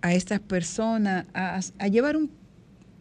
a 0.01 0.13
estas 0.13 0.39
personas 0.39 1.25
a, 1.33 1.59
llevar 1.87 2.17
un 2.17 2.31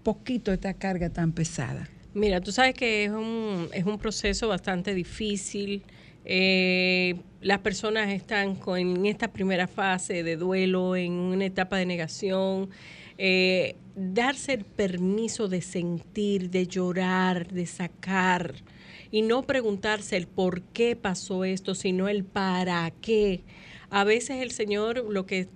poquito 0.03 0.53
esta 0.53 0.75
carga 0.75 1.11
tan 1.11 1.33
pesada? 1.33 1.89
Mira, 2.15 2.41
tú 2.41 2.53
sabes 2.53 2.75
que 2.75 3.05
es 3.05 3.11
un, 3.11 3.69
es 3.73 3.85
un 3.85 3.99
proceso 3.99 4.49
bastante 4.49 4.95
difícil. 4.95 5.83
Eh, 6.25 7.17
las 7.41 7.61
personas 7.61 8.11
están 8.11 8.57
con, 8.57 8.79
en 8.79 9.07
esta 9.07 9.29
primera 9.33 9.67
fase 9.67 10.23
de 10.23 10.37
duelo, 10.37 10.97
en 10.97 11.13
una 11.13 11.47
etapa 11.47 11.77
de 11.77 11.87
negación. 11.87 12.71
Eh, 13.17 13.77
darse 13.95 14.55
el 14.55 14.65
permiso 14.65 15.49
de 15.49 15.61
sentir, 15.61 16.51
de 16.51 16.67
llorar, 16.67 17.49
de 17.49 17.67
sacar 17.67 18.55
y 19.11 19.23
no 19.23 19.43
preguntarse 19.43 20.17
el 20.17 20.27
por 20.27 20.63
qué 20.63 20.97
pasó 20.97 21.45
esto, 21.45 21.75
sino 21.75 22.09
el 22.09 22.25
para 22.25 22.91
qué. 23.03 23.43
A 23.91 24.05
veces 24.05 24.41
el 24.43 24.53
Señor 24.53 25.05
lo 25.11 25.27
que 25.27 25.49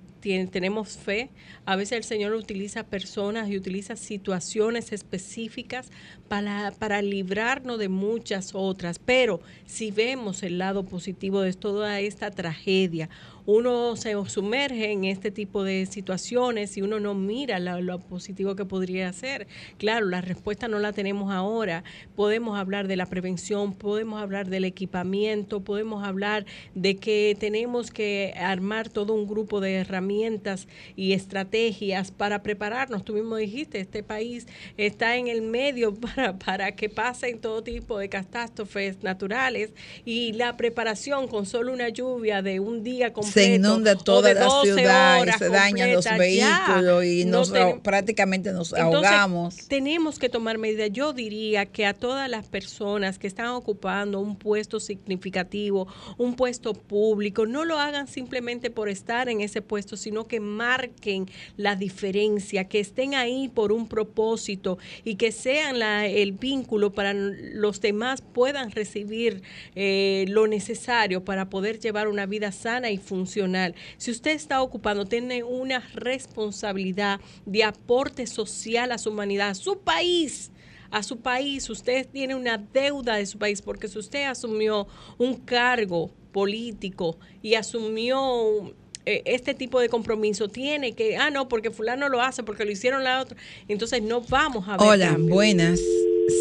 tenemos 0.50 0.96
fe, 0.96 1.30
a 1.66 1.76
veces 1.76 1.98
el 1.98 2.04
Señor 2.04 2.32
utiliza 2.32 2.84
personas 2.84 3.48
y 3.48 3.56
utiliza 3.56 3.94
situaciones 3.94 4.92
específicas 4.92 5.90
para, 6.28 6.72
para 6.78 7.02
librarnos 7.02 7.78
de 7.78 7.88
muchas 7.88 8.52
otras. 8.54 8.98
Pero 8.98 9.40
si 9.66 9.90
vemos 9.90 10.42
el 10.42 10.58
lado 10.58 10.84
positivo 10.84 11.42
de 11.42 11.52
toda 11.52 12.00
esta 12.00 12.30
tragedia, 12.30 13.10
uno 13.46 13.94
se 13.96 14.14
sumerge 14.26 14.90
en 14.90 15.04
este 15.04 15.30
tipo 15.30 15.64
de 15.64 15.84
situaciones 15.86 16.76
y 16.76 16.82
uno 16.82 16.98
no 16.98 17.14
mira 17.14 17.58
lo 17.58 17.98
positivo 17.98 18.56
que 18.56 18.64
podría 18.64 19.08
hacer. 19.08 19.46
Claro, 19.76 20.06
la 20.06 20.22
respuesta 20.22 20.66
no 20.66 20.78
la 20.78 20.92
tenemos 20.92 21.32
ahora. 21.32 21.84
Podemos 22.16 22.58
hablar 22.58 22.88
de 22.88 22.96
la 22.96 23.06
prevención, 23.06 23.74
podemos 23.74 24.22
hablar 24.22 24.48
del 24.48 24.64
equipamiento, 24.64 25.60
podemos 25.60 26.04
hablar 26.04 26.46
de 26.74 26.96
que 26.96 27.36
tenemos 27.38 27.90
que 27.90 28.32
armar 28.38 28.88
todo 28.88 29.12
un 29.12 29.26
grupo 29.26 29.60
de 29.60 29.74
herramientas 29.74 30.66
y 30.96 31.12
estrategias 31.12 32.10
para 32.10 32.42
prepararnos. 32.42 33.04
Tú 33.04 33.12
mismo 33.12 33.36
dijiste, 33.36 33.78
este 33.78 34.02
país 34.02 34.46
está 34.78 35.16
en 35.16 35.28
el 35.28 35.42
medio 35.42 35.94
para, 36.16 36.38
para 36.38 36.72
que 36.72 36.88
pasen 36.88 37.40
todo 37.40 37.62
tipo 37.62 37.98
de 37.98 38.08
catástrofes 38.08 39.02
naturales 39.02 39.74
y 40.06 40.32
la 40.32 40.56
preparación 40.56 41.28
con 41.28 41.44
solo 41.44 41.72
una 41.72 41.90
lluvia 41.90 42.40
de 42.40 42.60
un 42.60 42.82
día 42.82 43.12
completo 43.12 43.33
se 43.34 43.54
inunda 43.56 43.96
toda 43.96 44.32
la 44.34 44.44
12 44.44 44.74
ciudad 44.74 45.26
y 45.26 45.32
se 45.38 45.48
dañan 45.48 45.92
los 45.92 46.04
ya. 46.04 46.16
vehículos 46.16 47.04
y 47.04 47.24
No 47.24 47.38
nos, 47.38 47.52
prácticamente 47.82 48.52
nos 48.52 48.72
entonces, 48.72 49.10
ahogamos. 49.10 49.56
tenemos 49.68 50.18
que 50.18 50.28
tomar 50.28 50.58
medidas. 50.58 50.90
Yo 50.92 51.12
diría 51.12 51.66
que 51.66 51.86
a 51.86 51.94
todas 51.94 52.28
las 52.28 52.46
personas 52.46 53.18
que 53.18 53.26
están 53.26 53.48
ocupando 53.48 54.20
un 54.20 54.36
puesto 54.36 54.80
significativo, 54.80 55.88
un 56.16 56.36
puesto 56.36 56.74
público, 56.74 57.46
no 57.46 57.64
lo 57.64 57.78
hagan 57.78 58.06
simplemente 58.06 58.70
por 58.70 58.88
estar 58.88 59.28
en 59.28 59.40
ese 59.40 59.62
puesto 59.62 59.96
sino 59.96 60.26
que 60.26 60.40
marquen 60.40 61.26
la 61.56 61.76
diferencia, 61.76 62.64
que 62.64 62.80
estén 62.80 63.14
ahí 63.14 63.48
por 63.48 63.72
un 63.72 63.88
propósito 63.88 64.78
y 65.04 65.16
que 65.16 65.32
sean 65.32 65.78
la, 65.78 66.06
el 66.06 66.32
vínculo 66.32 66.92
para 66.92 67.12
los 67.14 67.80
demás 67.80 68.22
puedan 68.22 68.70
recibir 68.70 69.42
eh, 69.74 70.24
lo 70.28 70.46
necesario 70.46 71.24
para 71.24 71.48
poder 71.50 71.78
llevar 71.80 72.08
una 72.08 72.26
vida 72.26 72.52
sana 72.52 72.90
y 72.90 72.98
funcional. 72.98 73.23
Si 73.26 74.10
usted 74.10 74.32
está 74.32 74.62
ocupando, 74.62 75.04
tiene 75.04 75.42
una 75.42 75.80
responsabilidad 75.94 77.20
de 77.46 77.64
aporte 77.64 78.26
social 78.26 78.92
a 78.92 78.98
su 78.98 79.10
humanidad, 79.10 79.50
a 79.50 79.54
su 79.54 79.78
país 79.78 80.50
a 80.90 81.02
su 81.02 81.18
país, 81.18 81.68
usted 81.70 82.06
tiene 82.06 82.36
una 82.36 82.56
deuda 82.56 83.16
de 83.16 83.26
su 83.26 83.36
país, 83.36 83.60
porque 83.60 83.88
si 83.88 83.98
usted 83.98 84.26
asumió 84.26 84.86
un 85.18 85.34
cargo 85.34 86.12
político 86.30 87.18
y 87.42 87.54
asumió 87.54 88.72
eh, 89.04 89.22
este 89.24 89.54
tipo 89.54 89.80
de 89.80 89.88
compromiso, 89.88 90.48
tiene 90.48 90.92
que, 90.92 91.16
ah, 91.16 91.30
no, 91.30 91.48
porque 91.48 91.70
fulano 91.70 92.08
lo 92.08 92.22
hace, 92.22 92.44
porque 92.44 92.64
lo 92.64 92.70
hicieron 92.70 93.02
la 93.02 93.20
otra, 93.20 93.36
entonces 93.66 94.02
no 94.02 94.20
vamos 94.20 94.68
a 94.68 94.76
ver. 94.76 94.88
Hola, 94.88 95.16
buenas. 95.18 95.80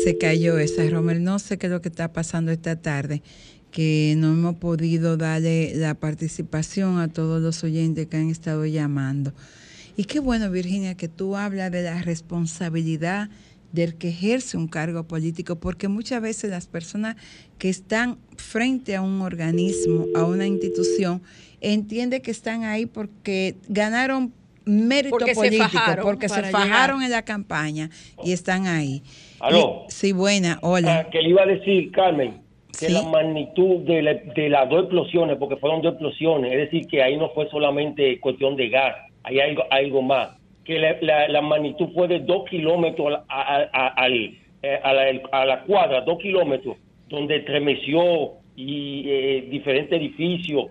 Se 0.03 0.17
cayó 0.17 0.59
esa, 0.59 0.87
Romel. 0.87 1.23
No 1.23 1.39
sé 1.39 1.57
qué 1.57 1.65
es 1.65 1.71
lo 1.71 1.81
que 1.81 1.89
está 1.89 2.13
pasando 2.13 2.51
esta 2.51 2.79
tarde, 2.79 3.21
que 3.73 4.13
no 4.17 4.31
hemos 4.31 4.55
podido 4.55 5.17
darle 5.17 5.73
la 5.75 5.95
participación 5.95 6.99
a 6.99 7.07
todos 7.07 7.41
los 7.41 7.63
oyentes 7.63 8.05
que 8.07 8.17
han 8.17 8.29
estado 8.29 8.65
llamando. 8.67 9.33
Y 9.97 10.05
qué 10.05 10.19
bueno, 10.19 10.49
Virginia, 10.51 10.95
que 10.95 11.07
tú 11.07 11.35
hablas 11.35 11.71
de 11.71 11.81
la 11.81 12.01
responsabilidad 12.03 13.29
del 13.71 13.95
que 13.95 14.09
ejerce 14.09 14.57
un 14.57 14.67
cargo 14.67 15.05
político, 15.05 15.55
porque 15.55 15.87
muchas 15.87 16.21
veces 16.21 16.51
las 16.51 16.67
personas 16.67 17.15
que 17.57 17.69
están 17.69 18.19
frente 18.37 18.95
a 18.95 19.01
un 19.01 19.21
organismo, 19.21 20.05
a 20.15 20.23
una 20.23 20.45
institución, 20.45 21.23
entienden 21.59 22.21
que 22.21 22.29
están 22.29 22.65
ahí 22.65 22.85
porque 22.85 23.55
ganaron 23.67 24.31
mérito 24.65 25.17
político, 25.17 25.79
porque 26.03 26.29
se 26.29 26.43
fajaron 26.43 27.01
en 27.01 27.09
la 27.09 27.23
campaña 27.23 27.89
y 28.23 28.33
están 28.33 28.67
ahí. 28.67 29.01
¿Aló? 29.39 29.85
sí, 29.89 30.11
buena, 30.11 30.59
hola. 30.61 30.99
Ah, 30.99 31.09
que 31.09 31.19
le 31.21 31.29
iba 31.29 31.41
a 31.41 31.47
decir, 31.47 31.91
Carmen, 31.91 32.42
que 32.79 32.89
la 32.89 33.03
magnitud 33.03 33.81
de, 33.81 34.31
de 34.35 34.49
las 34.49 34.69
dos 34.69 34.83
explosiones, 34.83 35.37
porque 35.37 35.57
fueron 35.57 35.81
dos 35.81 35.93
explosiones, 35.93 36.51
es 36.51 36.57
decir, 36.59 36.87
que 36.87 37.01
ahí 37.01 37.17
no 37.17 37.29
fue 37.29 37.49
solamente 37.49 38.19
cuestión 38.19 38.55
de 38.55 38.69
gas, 38.69 38.95
hay 39.23 39.39
algo, 39.39 39.63
algo 39.69 40.01
más 40.01 40.43
que 40.63 40.79
la, 40.79 41.27
la, 41.27 41.41
magnitud 41.41 41.89
fue 41.93 42.07
de 42.07 42.19
dos 42.19 42.45
kilómetros 42.49 43.19
a, 43.27 43.67
a, 43.73 44.07
eh, 44.07 44.79
a, 44.81 44.93
la, 44.93 45.21
a, 45.31 45.45
la, 45.45 45.63
cuadra, 45.63 46.01
dos 46.01 46.19
kilómetros, 46.19 46.77
donde 47.09 47.37
estremeció 47.37 48.33
y 48.55 49.03
eh, 49.07 49.47
diferentes 49.49 49.99
edificios, 49.99 50.67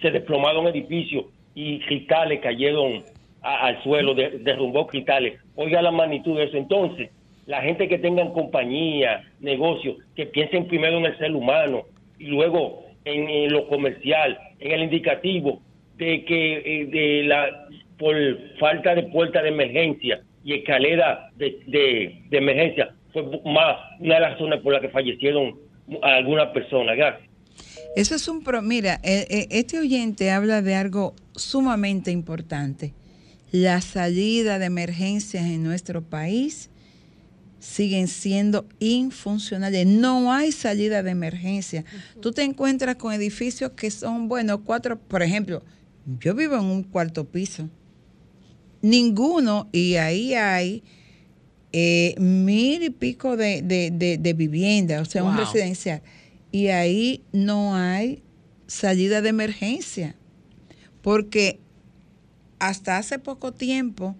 se 0.00 0.10
desplomaron 0.10 0.66
edificios 0.68 1.26
y 1.54 1.80
cristales 1.80 2.40
cayeron 2.40 3.04
al 3.42 3.80
suelo, 3.82 4.14
derrumbó 4.14 4.86
cristales. 4.86 5.38
Oiga 5.54 5.80
la 5.82 5.92
magnitud 5.92 6.36
de 6.36 6.44
eso. 6.44 6.56
Entonces, 6.56 7.10
la 7.46 7.62
gente 7.62 7.88
que 7.88 7.98
tengan 7.98 8.32
compañía, 8.32 9.24
negocio, 9.40 9.96
que 10.14 10.26
piensen 10.26 10.66
primero 10.66 10.98
en 10.98 11.06
el 11.06 11.18
ser 11.18 11.34
humano 11.34 11.84
y 12.18 12.26
luego 12.26 12.84
en, 13.04 13.52
lo 13.52 13.68
comercial, 13.68 14.38
en 14.58 14.72
el 14.72 14.82
indicativo 14.82 15.60
de 15.96 16.24
que 16.24 16.56
eh, 16.64 16.86
de 16.86 17.22
la 17.24 17.68
por 17.98 18.14
falta 18.58 18.94
de 18.94 19.04
puerta 19.04 19.42
de 19.42 19.48
emergencia 19.48 20.20
y 20.44 20.54
escalera 20.54 21.30
de, 21.36 21.58
de, 21.66 22.36
emergencia 22.36 22.94
fue 23.12 23.22
más 23.44 23.76
una 24.00 24.16
de 24.16 24.20
las 24.20 24.32
razones 24.32 24.60
por 24.60 24.72
las 24.74 24.82
que 24.82 24.90
fallecieron 24.90 25.58
algunas 26.02 26.48
personas. 26.48 26.96
Gracias. 26.96 27.30
Eso 27.96 28.16
es 28.16 28.28
un 28.28 28.44
pro. 28.44 28.60
Mira, 28.60 29.00
eh, 29.02 29.26
eh, 29.30 29.46
este 29.50 29.78
oyente 29.78 30.30
habla 30.30 30.60
de 30.60 30.74
algo 30.74 31.14
sumamente 31.34 32.10
importante. 32.10 32.92
La 33.52 33.80
salida 33.80 34.58
de 34.58 34.66
emergencias 34.66 35.46
en 35.46 35.62
nuestro 35.62 36.02
país 36.02 36.70
siguen 37.58 38.08
siendo 38.08 38.66
infuncionales. 38.78 39.86
No 39.86 40.32
hay 40.32 40.52
salida 40.52 41.02
de 41.02 41.10
emergencia. 41.10 41.84
Tú 42.20 42.32
te 42.32 42.42
encuentras 42.42 42.96
con 42.96 43.12
edificios 43.12 43.72
que 43.72 43.90
son, 43.90 44.28
bueno, 44.28 44.62
cuatro, 44.62 44.98
por 44.98 45.22
ejemplo, 45.22 45.62
yo 46.20 46.34
vivo 46.34 46.56
en 46.56 46.64
un 46.64 46.82
cuarto 46.82 47.24
piso. 47.24 47.68
Ninguno, 48.82 49.68
y 49.72 49.96
ahí 49.96 50.34
hay 50.34 50.84
eh, 51.72 52.14
mil 52.18 52.82
y 52.82 52.90
pico 52.90 53.36
de, 53.36 53.62
de, 53.62 54.32
viviendas, 54.34 55.02
o 55.02 55.10
sea, 55.10 55.24
un 55.24 55.36
residencial, 55.36 56.02
y 56.52 56.68
ahí 56.68 57.24
no 57.32 57.74
hay 57.74 58.22
salida 58.66 59.22
de 59.22 59.30
emergencia, 59.30 60.14
porque 61.02 61.58
hasta 62.58 62.98
hace 62.98 63.18
poco 63.18 63.52
tiempo 63.52 64.16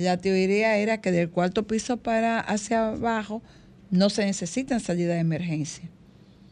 la 0.00 0.16
teoría 0.16 0.76
era 0.76 1.00
que 1.00 1.12
del 1.12 1.30
cuarto 1.30 1.66
piso 1.66 1.98
para 1.98 2.40
hacia 2.40 2.88
abajo 2.88 3.42
no 3.90 4.10
se 4.10 4.24
necesitan 4.24 4.80
salida 4.80 5.14
de 5.14 5.20
emergencia. 5.20 5.88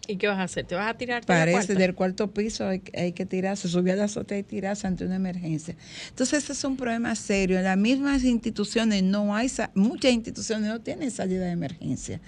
¿Y 0.06 0.16
qué 0.16 0.26
vas 0.26 0.38
a 0.38 0.44
hacer? 0.44 0.64
¿Te 0.64 0.74
vas 0.74 0.88
a 0.88 0.96
tirar? 0.96 1.24
Parece, 1.26 1.74
del 1.74 1.94
cuarto 1.94 2.32
piso 2.32 2.66
hay, 2.66 2.80
que 2.80 3.26
tirarse, 3.26 3.68
subir 3.68 3.92
a 3.92 3.96
la 3.96 4.04
azotea 4.04 4.38
y 4.38 4.42
tirarse 4.42 4.87
ante 4.87 5.04
una 5.04 5.16
emergencia. 5.16 5.76
Entonces, 6.08 6.44
ese 6.44 6.54
es 6.54 6.64
un 6.64 6.78
problema 6.78 7.14
serio. 7.14 7.61
Las 7.61 7.76
mismas 7.76 8.24
instituciones 8.24 9.02
no 9.02 9.37
hay, 9.37 9.50
muchas 9.74 10.12
instituciones 10.12 10.70
no 10.70 10.80
tienen 10.80 11.11
salida 11.11 11.44
de 11.44 11.50
emergencia. 11.50 12.22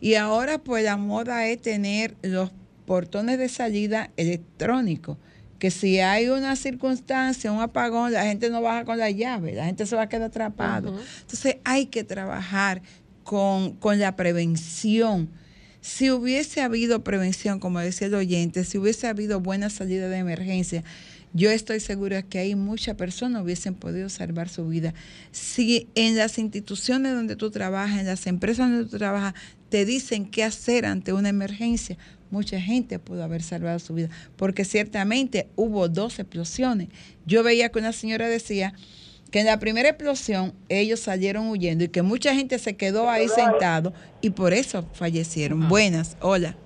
Y 0.00 0.14
ahora, 0.14 0.58
pues, 0.58 0.82
la 0.82 0.96
moda 0.96 1.46
es 1.46 1.62
tener 1.62 2.16
los 2.22 2.50
portones 2.84 3.38
de 3.38 3.48
salida 3.48 4.10
electrónicos 4.16 5.16
que 5.60 5.70
si 5.70 6.00
hay 6.00 6.28
una 6.28 6.56
circunstancia, 6.56 7.52
un 7.52 7.60
apagón, 7.60 8.12
la 8.12 8.24
gente 8.24 8.50
no 8.50 8.60
baja 8.60 8.84
con 8.84 8.98
la 8.98 9.10
llave, 9.10 9.54
la 9.54 9.66
gente 9.66 9.86
se 9.86 9.94
va 9.94 10.02
a 10.02 10.08
quedar 10.08 10.24
atrapado. 10.30 10.98
Entonces 11.20 11.58
hay 11.62 11.86
que 11.86 12.02
trabajar 12.02 12.82
con, 13.22 13.74
con 13.76 14.00
la 14.00 14.16
prevención 14.16 15.28
si 15.80 16.10
hubiese 16.10 16.60
habido 16.60 17.02
prevención, 17.02 17.58
como 17.58 17.80
decía 17.80 18.08
el 18.08 18.14
oyente, 18.14 18.64
si 18.64 18.78
hubiese 18.78 19.06
habido 19.06 19.40
buena 19.40 19.70
salida 19.70 20.08
de 20.08 20.18
emergencia, 20.18 20.84
yo 21.32 21.50
estoy 21.50 21.80
segura 21.80 22.22
que 22.22 22.38
ahí 22.38 22.54
muchas 22.54 22.96
personas 22.96 23.42
hubiesen 23.42 23.74
podido 23.74 24.08
salvar 24.08 24.48
su 24.48 24.66
vida. 24.68 24.94
Si 25.30 25.88
en 25.94 26.16
las 26.16 26.38
instituciones 26.38 27.14
donde 27.14 27.36
tú 27.36 27.50
trabajas, 27.50 28.00
en 28.00 28.06
las 28.06 28.26
empresas 28.26 28.68
donde 28.68 28.90
tú 28.90 28.98
trabajas, 28.98 29.34
te 29.68 29.84
dicen 29.84 30.26
qué 30.28 30.44
hacer 30.44 30.84
ante 30.84 31.12
una 31.12 31.28
emergencia, 31.28 31.96
mucha 32.30 32.60
gente 32.60 32.98
pudo 32.98 33.24
haber 33.24 33.42
salvado 33.42 33.78
su 33.78 33.94
vida, 33.94 34.08
porque 34.36 34.64
ciertamente 34.64 35.48
hubo 35.56 35.88
dos 35.88 36.18
explosiones. 36.18 36.88
Yo 37.26 37.42
veía 37.42 37.70
que 37.70 37.78
una 37.78 37.92
señora 37.92 38.28
decía 38.28 38.74
que 39.30 39.40
en 39.40 39.46
la 39.46 39.58
primera 39.58 39.88
explosión 39.88 40.52
ellos 40.68 41.00
salieron 41.00 41.48
huyendo 41.48 41.84
y 41.84 41.88
que 41.88 42.02
mucha 42.02 42.34
gente 42.34 42.58
se 42.58 42.76
quedó 42.76 43.08
ahí 43.08 43.28
sentado 43.28 43.92
y 44.20 44.30
por 44.30 44.52
eso 44.52 44.84
fallecieron. 44.92 45.68
Buenas, 45.68 46.16
hola. 46.20 46.56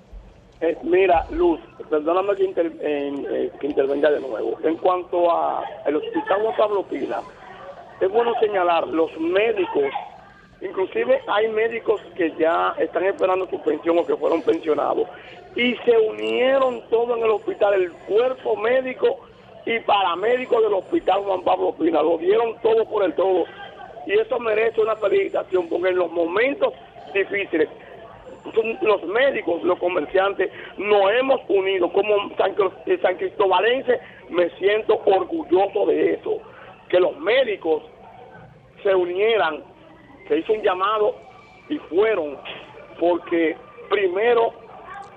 Eh, 0.61 0.77
mira, 0.83 1.27
Luz, 1.31 1.59
perdóname 1.89 2.35
que, 2.35 2.53
eh, 2.55 3.51
que, 3.59 3.67
intervenga 3.67 4.09
de 4.09 4.19
nuevo. 4.19 4.57
En 4.63 4.77
cuanto 4.77 5.31
a 5.31 5.63
el 5.85 5.97
hospital 5.97 6.41
Juan 6.41 6.55
Pablo 6.57 6.83
Pila, 6.83 7.21
es 7.99 8.09
bueno 8.09 8.33
señalar, 8.39 8.87
los 8.87 9.11
médicos, 9.19 9.91
inclusive 10.61 11.19
hay 11.27 11.49
médicos 11.49 12.01
que 12.15 12.33
ya 12.39 12.73
están 12.79 13.05
esperando 13.05 13.47
su 13.49 13.61
pensión 13.61 13.99
o 13.99 14.05
que 14.05 14.15
fueron 14.15 14.41
pensionados, 14.41 15.07
y 15.55 15.75
se 15.77 15.97
unieron 15.97 16.81
todos 16.89 17.17
en 17.17 17.23
el 17.23 17.31
hospital, 17.31 17.73
el 17.73 17.91
cuerpo 17.91 18.57
médico 18.57 19.19
y 19.65 19.79
paramédicos 19.79 20.61
del 20.61 20.73
Hospital 20.73 21.21
Juan 21.23 21.43
Pablo 21.43 21.73
Pina. 21.73 22.01
Lo 22.01 22.17
dieron 22.17 22.55
todo 22.61 22.85
por 22.85 23.03
el 23.03 23.13
todo. 23.13 23.45
Y 24.05 24.13
eso 24.13 24.39
merece 24.39 24.81
una 24.81 24.95
felicitación, 24.97 25.67
porque 25.67 25.89
en 25.89 25.97
los 25.97 26.11
momentos 26.11 26.73
difíciles, 27.13 27.69
los 28.81 29.03
médicos, 29.05 29.63
los 29.63 29.79
comerciantes, 29.79 30.51
nos 30.77 31.11
hemos 31.13 31.41
unido. 31.47 31.91
Como 31.91 32.29
San, 32.37 32.53
San 33.01 33.15
Cristobalense, 33.15 33.99
me 34.29 34.49
siento 34.51 35.01
orgulloso 35.05 35.85
de 35.87 36.13
eso. 36.13 36.37
Que 36.89 36.99
los 36.99 37.17
médicos 37.17 37.81
se 38.83 38.93
unieran, 38.93 39.63
se 40.27 40.37
hizo 40.37 40.53
un 40.53 40.61
llamado 40.61 41.15
y 41.69 41.77
fueron, 41.77 42.37
porque 42.99 43.57
primero 43.89 44.64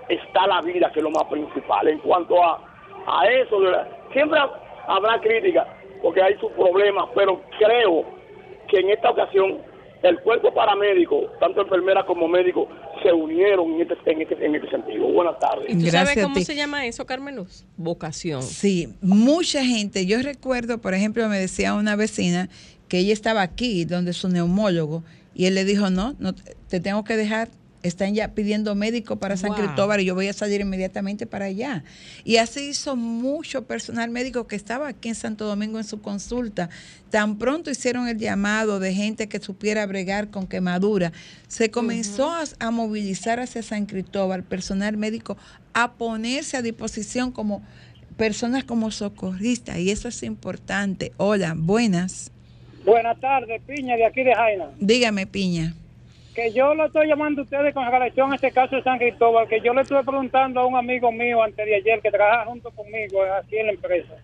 está 0.09 0.47
la 0.47 0.61
vida, 0.63 0.91
que 0.93 1.01
es 1.01 1.05
lo 1.05 1.11
más 1.11 1.25
principal. 1.25 1.89
En 1.89 1.99
cuanto 1.99 2.43
a, 2.43 2.61
a 3.07 3.27
eso, 3.29 3.59
siempre 4.13 4.39
habrá 4.87 5.21
crítica 5.21 5.67
porque 6.03 6.23
hay 6.23 6.39
sus 6.39 6.53
problemas, 6.53 7.07
pero 7.15 7.43
creo 7.59 8.05
que 8.69 8.79
en 8.79 8.91
esta 8.91 9.11
ocasión 9.11 9.59
el 10.03 10.21
cuerpo 10.21 10.55
paramédico, 10.55 11.23
tanto 11.41 11.63
enfermera 11.63 12.07
como 12.07 12.29
médico, 12.29 12.69
se 13.03 13.13
unieron 13.13 13.75
en 13.75 13.81
este, 13.83 14.13
en 14.13 14.23
este, 14.23 14.47
en 14.47 14.55
este 14.55 14.71
sentido. 14.71 15.09
Buenas 15.09 15.39
tardes. 15.39 15.67
¿Y 15.69 15.79
tú 15.79 15.91
sabes 15.91 16.23
cómo 16.23 16.37
se 16.37 16.55
llama 16.55 16.87
eso, 16.87 17.05
Carmen 17.05 17.37
Luz? 17.37 17.65
Vocación. 17.77 18.43
Sí, 18.43 18.95
mucha 19.01 19.65
gente. 19.65 20.07
Yo 20.07 20.23
recuerdo, 20.23 20.79
por 20.79 20.95
ejemplo, 20.95 21.29
me 21.29 21.39
decía 21.39 21.75
una 21.75 21.97
vecina 21.97 22.49
que 22.89 22.99
ella 22.99 23.13
estaba 23.13 23.43
aquí, 23.43 23.85
donde 23.85 24.13
su 24.13 24.29
neumólogo, 24.29 25.03
y 25.35 25.47
él 25.47 25.55
le 25.55 25.65
dijo, 25.65 25.91
no, 25.91 26.15
no 26.19 26.33
te 26.69 26.81
tengo 26.81 27.05
que 27.05 27.17
dejar 27.17 27.49
están 27.83 28.15
ya 28.15 28.35
pidiendo 28.35 28.75
médico 28.75 29.17
para 29.17 29.37
San 29.37 29.51
Wow. 29.51 29.59
Cristóbal 29.59 30.01
y 30.01 30.05
yo 30.05 30.15
voy 30.15 30.29
a 30.29 30.33
salir 30.33 30.61
inmediatamente 30.61 31.27
para 31.27 31.47
allá. 31.47 31.85
Y 32.25 32.37
así 32.37 32.69
hizo 32.69 32.97
mucho 32.97 33.67
personal 33.67 34.11
médico 34.11 34.47
que 34.47 34.57
estaba 34.57 34.89
aquí 34.89 35.09
en 35.09 35.15
Santo 35.15 35.47
Domingo 35.47 35.79
en 35.79 35.85
su 35.85 36.01
consulta. 36.01 36.71
Tan 37.11 37.39
pronto 37.39 37.71
hicieron 37.71 38.09
el 38.09 38.19
llamado 38.19 38.81
de 38.81 38.95
gente 38.95 39.29
que 39.29 39.41
supiera 39.41 39.87
bregar 39.87 40.31
con 40.31 40.47
quemadura, 40.47 41.13
se 41.47 41.71
comenzó 41.71 42.31
a, 42.31 42.45
a 42.59 42.71
movilizar 42.71 43.41
hacia 43.41 43.63
San 43.63 43.87
Cristóbal 43.87 44.45
personal 44.45 44.97
médico 44.97 45.37
a 45.73 45.93
ponerse 45.93 46.57
a 46.57 46.63
disposición 46.63 47.33
como 47.33 47.63
personas 48.17 48.65
como 48.65 48.91
socorristas 48.91 49.79
y 49.79 49.91
eso 49.91 50.09
es 50.09 50.23
importante. 50.23 51.13
Hola, 51.17 51.55
buenas. 51.57 52.33
Buenas 52.85 53.19
tardes, 53.21 53.63
Piña, 53.63 53.97
de 53.97 54.07
aquí 54.07 54.25
de 54.25 54.35
Jaina. 54.35 54.71
Dígame, 54.79 55.27
Piña. 55.27 55.75
Que 56.39 56.53
yo 56.53 56.73
lo 56.73 56.87
estoy 56.87 57.09
llamando 57.09 57.41
a 57.41 57.45
ustedes 57.45 57.75
con 57.75 57.91
relación 57.91 58.31
a 58.31 58.37
este 58.37 58.53
caso 58.53 58.77
de 58.77 58.83
San 58.85 58.99
Cristóbal, 58.99 59.49
que 59.49 59.61
yo 59.61 59.75
le 59.75 59.81
estuve 59.81 60.05
preguntando 60.05 60.61
a 60.61 60.67
un 60.67 60.77
amigo 60.77 61.11
mío 61.11 61.43
antes 61.43 61.67
de 61.67 61.75
ayer 61.75 62.01
que 62.01 62.13
trabaja 62.13 62.45
junto 62.45 62.71
conmigo 62.71 63.25
aquí 63.25 63.59
en 63.59 63.67
la 63.67 63.73
empresa. 63.73 64.15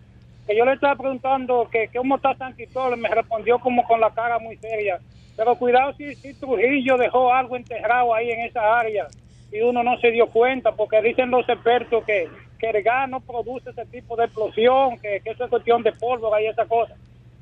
Que 0.47 0.57
yo 0.57 0.65
le 0.65 0.75
estaba 0.75 0.95
preguntando 0.95 1.69
que, 1.73 1.89
cómo 1.89 2.15
está 2.15 2.37
San 2.37 2.53
Cristóbal, 2.53 2.99
me 2.99 3.09
respondió 3.09 3.59
como 3.59 3.83
con 3.83 3.99
la 3.99 4.11
cara 4.11 4.39
muy 4.39 4.57
seria. 4.59 5.01
Pero 5.37 5.57
cuidado 5.57 5.93
si, 5.95 6.15
si 6.15 6.35
Trujillo 6.35 6.97
dejó 6.99 7.35
algo 7.35 7.57
enterrado 7.57 8.15
ahí 8.15 8.31
en 8.31 8.43
esa 8.43 8.79
área 8.79 9.09
y 9.51 9.61
uno 9.63 9.83
no 9.83 9.99
se 9.99 10.13
dio 10.13 10.29
cuenta, 10.29 10.71
porque 10.71 11.03
dicen 11.03 11.33
los 11.33 11.49
expertos 11.49 12.05
que, 12.05 12.29
que 12.61 12.71
el 12.71 12.81
gas 12.85 13.11
no 13.11 13.19
produce 13.23 13.71
ese 13.71 13.87
tipo 13.87 14.15
de 14.15 14.27
explosión, 14.27 15.01
que, 15.01 15.19
que 15.19 15.31
eso 15.31 15.43
es 15.43 15.51
cuestión 15.51 15.83
de 15.83 15.91
pólvora 15.91 16.41
y 16.41 16.47
esa 16.47 16.65
cosa. 16.65 16.95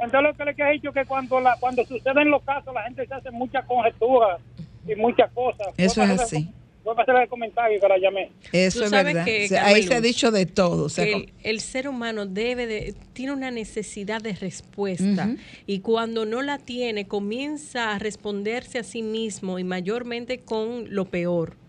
Entonces 0.03 0.23
lo 0.23 0.37
que 0.37 0.45
le 0.45 0.69
he 0.69 0.73
dicho 0.73 0.89
es 0.89 0.95
que 0.95 1.05
cuando 1.05 1.41
la, 1.41 1.57
cuando 1.61 1.85
suceden 1.85 2.31
los 2.31 2.43
casos 2.43 2.75
la 2.75 2.83
gente 2.83 3.07
se 3.07 3.15
hace 3.15 3.31
muchas 3.31 3.65
conjeturas 3.67 4.41
y 4.87 4.95
muchas 4.97 5.31
cosas. 5.33 5.69
Eso 5.77 6.03
es 6.03 6.21
así. 6.21 6.49
Voy 6.85 6.97
a 6.99 7.03
hacer 7.03 7.15
el 7.15 7.29
comentario 7.29 7.79
que 7.81 7.89
la 7.89 7.97
llamé. 7.97 8.33
Eso 8.51 8.85
es 8.85 8.91
verdad. 8.91 9.25
que, 9.25 9.57
ahí 9.57 9.85
se 9.85 9.95
ha 9.95 10.01
dicho 10.01 10.33
de 10.33 10.47
todo. 10.47 10.89
El, 10.97 11.33
el 11.45 11.61
ser 11.61 11.87
humano 11.89 12.27
debe 12.27 12.67
de, 12.67 12.97
tiene 13.13 13.33
una 13.33 13.53
necesidad 13.53 14.21
de 14.21 14.33
respuesta 14.33 15.29
y 15.65 15.79
cuando 15.79 16.27
no 16.27 16.43
la 16.43 16.59
tiene 16.59 17.07
comienza 17.07 17.93
a 17.93 18.01
responderse 18.01 18.81
a 18.81 18.83
sí 18.83 19.03
mismo 19.03 19.61
y 19.61 19.65
mayormente 19.65 20.41
con 20.41 20.93
lo 20.93 21.05
peor 21.05 21.62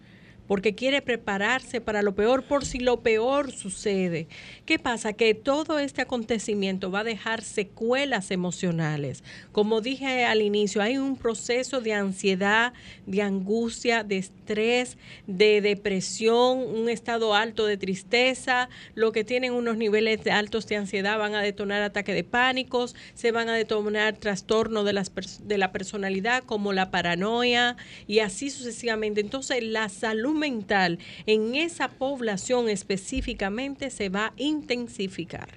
porque 0.47 0.75
quiere 0.75 1.01
prepararse 1.01 1.81
para 1.81 2.01
lo 2.01 2.15
peor 2.15 2.43
por 2.43 2.65
si 2.65 2.79
lo 2.79 3.01
peor 3.01 3.51
sucede. 3.51 4.27
¿Qué 4.65 4.79
pasa? 4.79 5.13
Que 5.13 5.33
todo 5.33 5.79
este 5.79 6.01
acontecimiento 6.01 6.91
va 6.91 6.99
a 6.99 7.03
dejar 7.03 7.41
secuelas 7.41 8.31
emocionales. 8.31 9.23
Como 9.51 9.81
dije 9.81 10.25
al 10.25 10.41
inicio, 10.41 10.81
hay 10.81 10.97
un 10.97 11.15
proceso 11.15 11.81
de 11.81 11.93
ansiedad, 11.93 12.73
de 13.05 13.21
angustia, 13.21 14.03
de 14.03 14.17
estrés, 14.17 14.97
de 15.27 15.61
depresión, 15.61 16.59
un 16.59 16.89
estado 16.89 17.35
alto 17.35 17.65
de 17.65 17.77
tristeza. 17.77 18.69
Lo 18.95 19.11
que 19.11 19.23
tienen 19.23 19.53
unos 19.53 19.77
niveles 19.77 20.25
altos 20.27 20.67
de 20.67 20.77
ansiedad 20.77 21.17
van 21.17 21.35
a 21.35 21.41
detonar 21.41 21.81
ataques 21.81 22.15
de 22.15 22.23
pánicos, 22.23 22.95
se 23.13 23.31
van 23.31 23.49
a 23.49 23.55
detonar 23.55 24.17
trastornos 24.17 24.85
de, 24.85 25.01
de 25.43 25.57
la 25.57 25.71
personalidad 25.71 26.43
como 26.43 26.73
la 26.73 26.91
paranoia 26.91 27.77
y 28.07 28.19
así 28.19 28.49
sucesivamente. 28.49 29.21
Entonces 29.21 29.63
la 29.63 29.89
salud 29.89 30.32
mental 30.34 30.99
en 31.25 31.55
esa 31.55 31.88
población 31.89 32.69
específicamente 32.69 33.89
se 33.89 34.09
va 34.09 34.27
a 34.27 34.34
intensificar. 34.38 35.49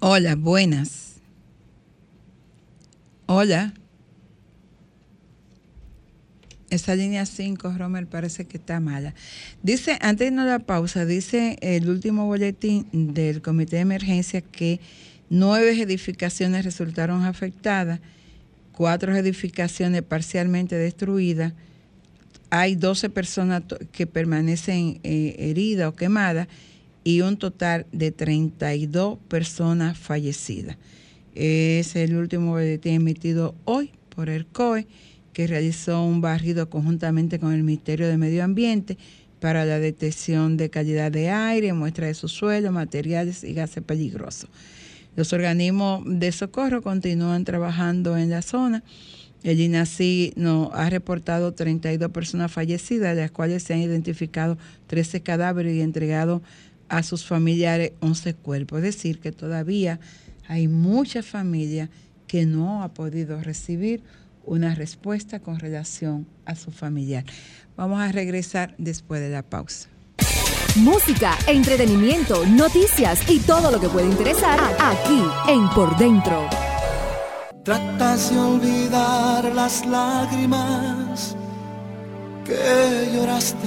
Hola, 0.00 0.34
buenas. 0.36 1.16
Hola. 3.26 3.74
Esa 6.68 6.94
línea 6.96 7.24
5, 7.26 7.74
Romer, 7.78 8.06
parece 8.06 8.44
que 8.44 8.56
está 8.56 8.80
mala. 8.80 9.14
Dice, 9.62 9.98
antes 10.00 10.18
de 10.18 10.26
irnos 10.26 10.46
a 10.46 10.50
la 10.50 10.58
pausa, 10.58 11.06
dice 11.06 11.56
el 11.60 11.88
último 11.88 12.26
boletín 12.26 12.86
del 12.92 13.40
Comité 13.40 13.76
de 13.76 13.82
Emergencia 13.82 14.40
que 14.40 14.80
nueve 15.30 15.80
edificaciones 15.80 16.64
resultaron 16.64 17.24
afectadas, 17.24 18.00
cuatro 18.72 19.14
edificaciones 19.16 20.02
parcialmente 20.02 20.76
destruidas, 20.76 21.52
hay 22.50 22.76
12 22.76 23.10
personas 23.10 23.62
que 23.92 24.06
permanecen 24.06 25.00
eh, 25.02 25.36
heridas 25.38 25.88
o 25.88 25.94
quemadas 25.94 26.48
y 27.04 27.20
un 27.20 27.36
total 27.36 27.86
de 27.92 28.10
32 28.10 29.18
personas 29.28 29.98
fallecidas. 29.98 30.76
Es 31.34 31.96
el 31.96 32.16
último 32.16 32.52
boletín 32.52 32.94
emitido 32.94 33.54
hoy 33.64 33.92
por 34.08 34.28
el 34.30 34.46
COE, 34.46 34.86
que 35.32 35.46
realizó 35.46 36.02
un 36.02 36.20
barrido 36.20 36.70
conjuntamente 36.70 37.38
con 37.38 37.52
el 37.52 37.62
Ministerio 37.62 38.08
de 38.08 38.16
Medio 38.16 38.42
Ambiente 38.42 38.96
para 39.38 39.66
la 39.66 39.78
detección 39.78 40.56
de 40.56 40.70
calidad 40.70 41.12
de 41.12 41.30
aire, 41.30 41.74
muestra 41.74 42.06
de 42.06 42.14
subsuelo, 42.14 42.72
materiales 42.72 43.44
y 43.44 43.52
gases 43.52 43.84
peligrosos. 43.84 44.48
Los 45.14 45.32
organismos 45.32 46.02
de 46.06 46.32
socorro 46.32 46.82
continúan 46.82 47.44
trabajando 47.44 48.16
en 48.16 48.30
la 48.30 48.42
zona. 48.42 48.82
El 49.42 49.60
INACI 49.60 50.32
nos 50.36 50.70
ha 50.72 50.90
reportado 50.90 51.54
32 51.54 52.10
personas 52.10 52.50
fallecidas, 52.50 53.14
de 53.14 53.22
las 53.22 53.30
cuales 53.30 53.62
se 53.62 53.74
han 53.74 53.80
identificado 53.80 54.58
13 54.88 55.22
cadáveres 55.22 55.74
y 55.74 55.82
entregado 55.82 56.42
a 56.88 57.02
sus 57.02 57.24
familiares 57.24 57.92
11 58.00 58.34
cuerpos. 58.34 58.78
Es 58.78 58.96
decir, 58.96 59.20
que 59.20 59.32
todavía 59.32 60.00
hay 60.48 60.68
muchas 60.68 61.26
familias 61.26 61.90
que 62.26 62.46
no 62.46 62.82
ha 62.82 62.92
podido 62.92 63.40
recibir 63.40 64.02
una 64.44 64.74
respuesta 64.74 65.40
con 65.40 65.58
relación 65.58 66.26
a 66.44 66.54
su 66.54 66.70
familiar. 66.70 67.24
Vamos 67.76 68.00
a 68.00 68.10
regresar 68.12 68.74
después 68.78 69.20
de 69.20 69.30
la 69.30 69.42
pausa. 69.42 69.88
Música, 70.76 71.36
entretenimiento, 71.46 72.44
noticias 72.46 73.28
y 73.30 73.40
todo 73.40 73.70
lo 73.70 73.80
que 73.80 73.88
puede 73.88 74.06
interesar 74.06 74.60
aquí 74.78 75.22
en 75.48 75.68
Por 75.70 75.96
Dentro. 75.96 76.65
Tratas 77.66 78.30
de 78.30 78.38
olvidar 78.38 79.52
las 79.52 79.84
lágrimas 79.84 81.36
que 82.44 83.10
lloraste. 83.12 83.66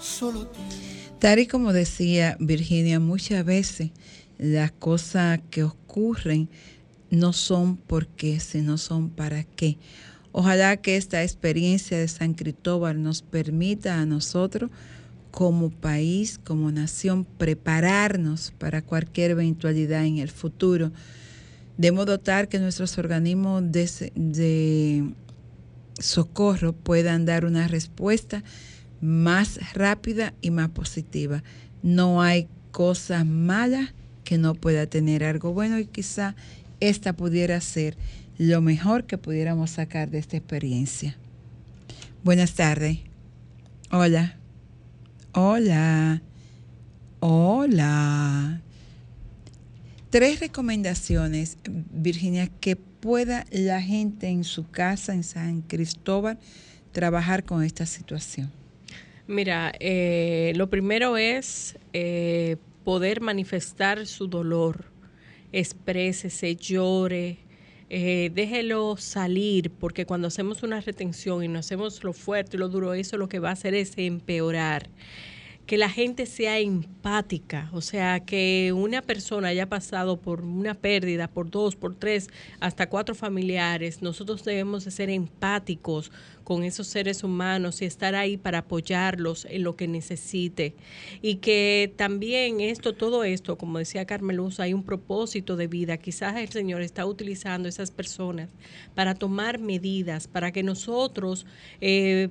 Solo 0.00 0.50
Tal 1.20 1.38
y 1.38 1.46
como 1.46 1.72
decía 1.72 2.36
Virginia, 2.40 2.98
muchas 2.98 3.44
veces 3.44 3.92
las 4.36 4.72
cosas 4.72 5.38
que 5.48 5.62
ocurren 5.62 6.48
no 7.08 7.32
son 7.32 7.76
por 7.76 8.08
qué, 8.08 8.40
sino 8.40 8.76
son 8.76 9.10
para 9.10 9.44
qué. 9.44 9.78
Ojalá 10.32 10.76
que 10.78 10.96
esta 10.96 11.22
experiencia 11.22 11.96
de 11.96 12.08
San 12.08 12.34
Cristóbal 12.34 13.00
nos 13.00 13.22
permita 13.22 14.00
a 14.00 14.06
nosotros 14.06 14.72
como 15.34 15.70
país, 15.70 16.38
como 16.38 16.70
nación, 16.70 17.24
prepararnos 17.24 18.52
para 18.56 18.82
cualquier 18.82 19.32
eventualidad 19.32 20.04
en 20.04 20.18
el 20.18 20.30
futuro, 20.30 20.92
de 21.76 21.90
modo 21.90 22.20
tal 22.20 22.46
que 22.46 22.60
nuestros 22.60 22.98
organismos 22.98 23.64
de, 23.72 24.12
de 24.14 25.12
socorro 25.98 26.72
puedan 26.72 27.24
dar 27.26 27.46
una 27.46 27.66
respuesta 27.66 28.44
más 29.00 29.58
rápida 29.74 30.34
y 30.40 30.52
más 30.52 30.68
positiva. 30.68 31.42
No 31.82 32.22
hay 32.22 32.46
cosas 32.70 33.26
malas 33.26 33.92
que 34.22 34.38
no 34.38 34.54
pueda 34.54 34.86
tener 34.86 35.24
algo 35.24 35.52
bueno 35.52 35.80
y 35.80 35.86
quizá 35.86 36.36
esta 36.78 37.12
pudiera 37.12 37.60
ser 37.60 37.96
lo 38.38 38.60
mejor 38.60 39.02
que 39.02 39.18
pudiéramos 39.18 39.70
sacar 39.72 40.12
de 40.12 40.18
esta 40.18 40.36
experiencia. 40.36 41.16
Buenas 42.22 42.54
tardes. 42.54 43.00
Hola. 43.90 44.43
Hola. 45.36 46.22
Hola. 47.18 48.60
Tres 50.10 50.38
recomendaciones, 50.38 51.58
Virginia, 51.92 52.46
que 52.60 52.76
pueda 52.76 53.44
la 53.50 53.82
gente 53.82 54.28
en 54.28 54.44
su 54.44 54.70
casa, 54.70 55.12
en 55.12 55.24
San 55.24 55.62
Cristóbal, 55.62 56.38
trabajar 56.92 57.42
con 57.42 57.64
esta 57.64 57.84
situación. 57.84 58.52
Mira, 59.26 59.72
eh, 59.80 60.52
lo 60.54 60.70
primero 60.70 61.16
es 61.16 61.80
eh, 61.92 62.56
poder 62.84 63.20
manifestar 63.20 64.06
su 64.06 64.28
dolor, 64.28 64.84
exprésese, 65.50 66.54
llore, 66.54 67.38
eh, 67.96 68.32
déjelo 68.34 68.96
salir, 68.96 69.70
porque 69.70 70.04
cuando 70.04 70.26
hacemos 70.26 70.64
una 70.64 70.80
retención 70.80 71.44
y 71.44 71.46
no 71.46 71.60
hacemos 71.60 72.02
lo 72.02 72.12
fuerte 72.12 72.56
y 72.56 72.58
lo 72.58 72.68
duro, 72.68 72.92
eso 72.92 73.16
lo 73.16 73.28
que 73.28 73.38
va 73.38 73.50
a 73.50 73.52
hacer 73.52 73.72
es 73.72 73.92
empeorar. 73.96 74.90
Que 75.64 75.78
la 75.78 75.88
gente 75.88 76.26
sea 76.26 76.58
empática, 76.58 77.70
o 77.72 77.80
sea, 77.80 78.18
que 78.18 78.72
una 78.74 79.00
persona 79.00 79.46
haya 79.46 79.68
pasado 79.68 80.16
por 80.20 80.40
una 80.40 80.74
pérdida, 80.74 81.28
por 81.28 81.48
dos, 81.52 81.76
por 81.76 81.94
tres, 81.94 82.30
hasta 82.58 82.88
cuatro 82.88 83.14
familiares, 83.14 84.02
nosotros 84.02 84.44
debemos 84.44 84.84
de 84.84 84.90
ser 84.90 85.08
empáticos 85.08 86.10
con 86.44 86.62
esos 86.62 86.86
seres 86.86 87.24
humanos 87.24 87.82
y 87.82 87.86
estar 87.86 88.14
ahí 88.14 88.36
para 88.36 88.58
apoyarlos 88.58 89.46
en 89.46 89.64
lo 89.64 89.76
que 89.76 89.88
necesite. 89.88 90.74
Y 91.22 91.36
que 91.36 91.92
también 91.96 92.60
esto, 92.60 92.92
todo 92.92 93.24
esto, 93.24 93.56
como 93.56 93.78
decía 93.78 94.04
Carmeluz, 94.04 94.60
hay 94.60 94.74
un 94.74 94.84
propósito 94.84 95.56
de 95.56 95.66
vida. 95.66 95.96
Quizás 95.96 96.36
el 96.36 96.50
Señor 96.50 96.82
está 96.82 97.06
utilizando 97.06 97.68
esas 97.68 97.90
personas 97.90 98.50
para 98.94 99.14
tomar 99.14 99.58
medidas, 99.58 100.28
para 100.28 100.52
que 100.52 100.62
nosotros 100.62 101.46
eh, 101.80 102.28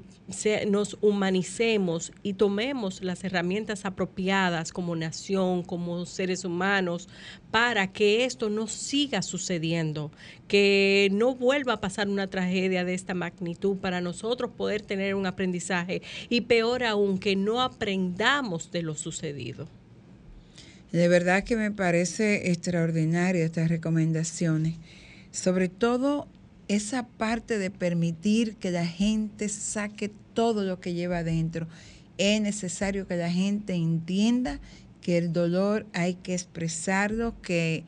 nos 0.68 0.97
humanicemos 1.01 2.11
y 2.22 2.34
tomemos 2.34 3.03
las 3.03 3.24
herramientas 3.24 3.86
apropiadas 3.86 4.72
como 4.72 4.95
nación, 4.95 5.64
como 5.64 6.05
seres 6.05 6.45
humanos, 6.45 7.09
para 7.53 7.93
que 7.93 8.25
esto 8.25 8.49
no 8.49 8.67
siga 8.67 9.21
sucediendo, 9.21 10.11
que 10.47 11.07
no 11.11 11.35
vuelva 11.35 11.73
a 11.73 11.81
pasar 11.81 12.09
una 12.09 12.25
tragedia 12.25 12.83
de 12.83 12.95
esta 12.95 13.13
magnitud, 13.13 13.77
para 13.77 14.01
nosotros 14.01 14.49
poder 14.57 14.81
tener 14.81 15.13
un 15.13 15.27
aprendizaje 15.27 16.01
y 16.29 16.41
peor 16.41 16.83
aún, 16.83 17.19
que 17.19 17.35
no 17.35 17.61
aprendamos 17.61 18.71
de 18.71 18.81
lo 18.81 18.95
sucedido. 18.95 19.67
De 20.91 21.07
verdad 21.07 21.43
que 21.43 21.55
me 21.55 21.69
parece 21.69 22.49
extraordinaria 22.49 23.45
estas 23.45 23.69
recomendaciones, 23.69 24.73
sobre 25.31 25.69
todo 25.69 26.27
esa 26.69 27.05
parte 27.05 27.59
de 27.59 27.69
permitir 27.69 28.55
que 28.55 28.71
la 28.71 28.87
gente 28.87 29.47
saque 29.47 30.09
todo 30.33 30.63
lo 30.63 30.79
que 30.79 30.95
lleva 30.95 31.19
adentro. 31.19 31.67
Es 32.17 32.41
necesario 32.41 33.07
que 33.07 33.15
la 33.15 33.29
gente 33.31 33.75
entienda 33.75 34.59
que 35.03 35.17
el 35.17 35.33
dolor 35.33 35.85
hay 35.93 36.15
que 36.15 36.33
expresarlo, 36.33 37.39
que 37.41 37.83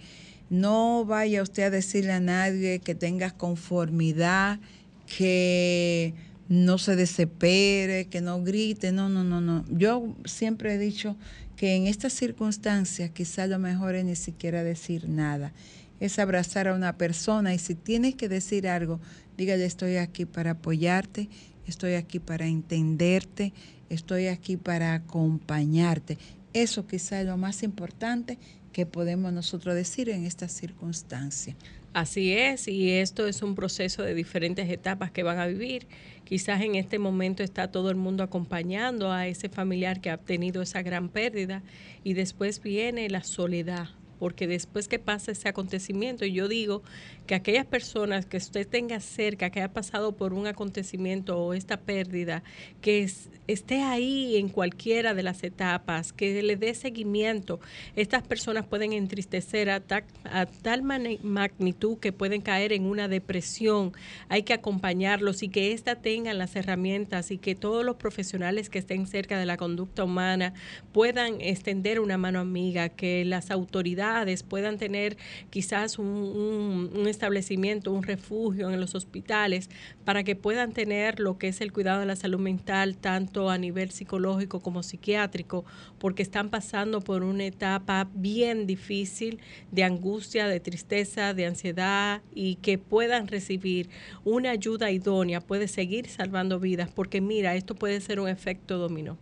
no 0.50 1.06
vaya 1.06 1.42
usted 1.42 1.64
a 1.64 1.70
decirle 1.70 2.12
a 2.12 2.20
nadie 2.20 2.80
que 2.80 2.94
tenga 2.94 3.32
conformidad, 3.32 4.60
que 5.08 6.14
no 6.50 6.78
se 6.78 6.98
desespere, 6.98 8.08
que 8.08 8.20
no 8.20 8.44
grite, 8.44 8.92
no, 8.92 9.08
no, 9.08 9.24
no, 9.24 9.40
no. 9.40 9.64
Yo 9.70 10.14
siempre 10.26 10.74
he 10.74 10.78
dicho 10.78 11.16
que 11.56 11.76
en 11.76 11.88
estas 11.88 12.12
circunstancias 12.12 13.12
quizá 13.12 13.48
lo 13.48 13.60
mejor 13.60 13.96
es 13.96 14.04
ni 14.04 14.18
siquiera 14.18 14.64
decir 14.64 15.08
nada, 15.08 15.54
es 16.02 16.20
abrazar 16.20 16.68
a 16.68 16.76
una 16.76 16.98
persona 16.98 17.54
y 17.54 17.60
si 17.60 17.76
tienes 17.76 18.16
que 18.16 18.28
decir 18.28 18.68
algo, 18.68 19.00
dígale 19.38 19.66
estoy 19.66 19.96
aquí 19.96 20.26
para 20.26 20.52
apoyarte, 20.52 21.30
estoy 21.66 21.94
aquí 21.94 22.20
para 22.20 22.46
entenderte, 22.46 23.54
estoy 23.90 24.28
aquí 24.28 24.58
para 24.58 24.94
acompañarte. 24.94 26.18
Eso 26.56 26.88
quizá 26.88 27.20
es 27.20 27.28
lo 27.28 27.36
más 27.36 27.64
importante 27.64 28.38
que 28.72 28.86
podemos 28.86 29.34
nosotros 29.34 29.76
decir 29.76 30.08
en 30.08 30.24
estas 30.24 30.54
circunstancias. 30.54 31.58
Así 31.92 32.32
es, 32.32 32.70
y 32.70 32.92
esto 32.92 33.28
es 33.28 33.42
un 33.42 33.56
proceso 33.56 34.04
de 34.04 34.16
diferentes 34.16 34.70
etapas 34.70 35.12
que 35.12 35.24
van 35.24 35.38
a 35.38 35.48
vivir. 35.48 35.86
Quizás 36.24 36.62
en 36.62 36.76
este 36.76 36.98
momento 36.98 37.44
está 37.44 37.72
todo 37.72 37.90
el 37.90 37.98
mundo 37.98 38.24
acompañando 38.24 39.12
a 39.12 39.28
ese 39.28 39.50
familiar 39.50 40.00
que 40.00 40.10
ha 40.10 40.16
tenido 40.18 40.62
esa 40.62 40.82
gran 40.82 41.10
pérdida 41.10 41.62
y 42.06 42.14
después 42.14 42.62
viene 42.64 43.10
la 43.10 43.26
soledad, 43.26 43.90
porque 44.18 44.48
después 44.48 44.88
que 44.88 44.98
pasa 44.98 45.34
ese 45.34 45.50
acontecimiento, 45.50 46.26
yo 46.26 46.48
digo 46.48 46.84
que 47.26 47.36
aquellas 47.36 47.66
personas 47.66 48.26
que 48.26 48.38
usted 48.38 48.68
tenga 48.68 49.00
cerca, 49.00 49.50
que 49.50 49.60
haya 49.60 49.74
pasado 49.74 50.16
por 50.16 50.34
un 50.34 50.48
acontecimiento 50.48 51.40
o 51.40 51.54
esta 51.54 51.78
pérdida, 51.78 52.44
que 52.82 53.10
esté 53.48 53.82
ahí 53.82 54.38
en 54.38 54.50
cualquiera 54.50 55.14
de 55.14 55.24
las 55.24 55.44
etapas, 55.44 56.14
que 56.14 56.44
le 56.44 56.56
dé 56.56 56.74
seguimiento, 56.74 57.60
estas 57.96 58.24
personas 58.24 58.66
pueden 58.66 58.94
entristecer 58.94 59.70
a, 59.70 59.82
a 60.26 60.46
tal 60.46 60.84
magnitud 60.84 61.98
que 61.98 62.12
pueden 62.12 62.42
caer 62.42 62.74
en 62.74 62.86
una 62.86 63.08
depresión. 63.08 63.94
Hay 64.30 64.44
que 64.44 64.54
acompañarlos 64.54 65.42
y 65.44 65.50
que 65.50 65.74
ésta 65.74 65.96
tengan 65.96 66.38
las 66.38 66.56
herramientas 66.56 67.32
y 67.32 67.38
que 67.38 67.56
todos 67.56 67.84
los 67.84 67.96
profesionales 67.96 68.70
que 68.70 68.80
estén 68.80 69.08
cerca 69.08 69.40
de 69.40 69.46
la 69.46 69.58
conducta 69.58 70.04
humana 70.04 70.54
puedan 70.92 71.42
extender 71.42 72.00
una 72.00 72.18
mano 72.18 72.40
amiga, 72.40 72.90
que 72.90 73.26
las 73.26 73.50
autoridades 73.52 74.44
puedan 74.44 74.78
tener 74.78 75.18
quizás 75.50 75.98
un, 75.98 76.92
un 76.94 77.08
establecimiento, 77.16 77.92
un 77.92 78.04
refugio 78.04 78.70
en 78.70 78.80
los 78.80 78.94
hospitales 78.94 79.70
para 80.04 80.24
que 80.24 80.36
puedan 80.36 80.72
tener 80.72 81.20
lo 81.20 81.38
que 81.38 81.48
es 81.48 81.62
el 81.62 81.72
cuidado 81.72 82.02
de 82.02 82.06
la 82.06 82.16
salud 82.16 82.40
mental, 82.40 82.98
tanto 82.98 83.50
a 83.50 83.58
nivel 83.58 83.92
psicológico 83.92 84.60
como 84.60 84.84
psiquiátrico, 84.84 85.66
porque 85.98 86.24
están 86.24 86.50
pasando 86.50 87.02
por 87.02 87.24
una 87.24 87.46
etapa 87.46 88.08
bien 88.14 88.68
difícil 88.68 89.40
de 89.72 89.84
angustia, 89.84 90.48
de 90.48 90.60
tristeza, 90.60 91.34
de 91.34 91.46
ansiedad 91.46 92.22
y 92.34 92.56
que 92.56 92.78
puedan 92.78 93.28
recibir 93.28 93.90
una 94.24 94.52
ayuda 94.52 94.92
idónea, 94.92 95.42
puede 95.42 95.68
seguir 95.68 96.08
salvando 96.08 96.60
vidas, 96.60 96.90
porque 96.94 97.22
mira, 97.22 97.56
esto 97.56 97.76
puede 97.76 98.02
ser 98.02 98.20
un 98.20 98.30
efecto 98.30 98.78
dominó 98.78 99.18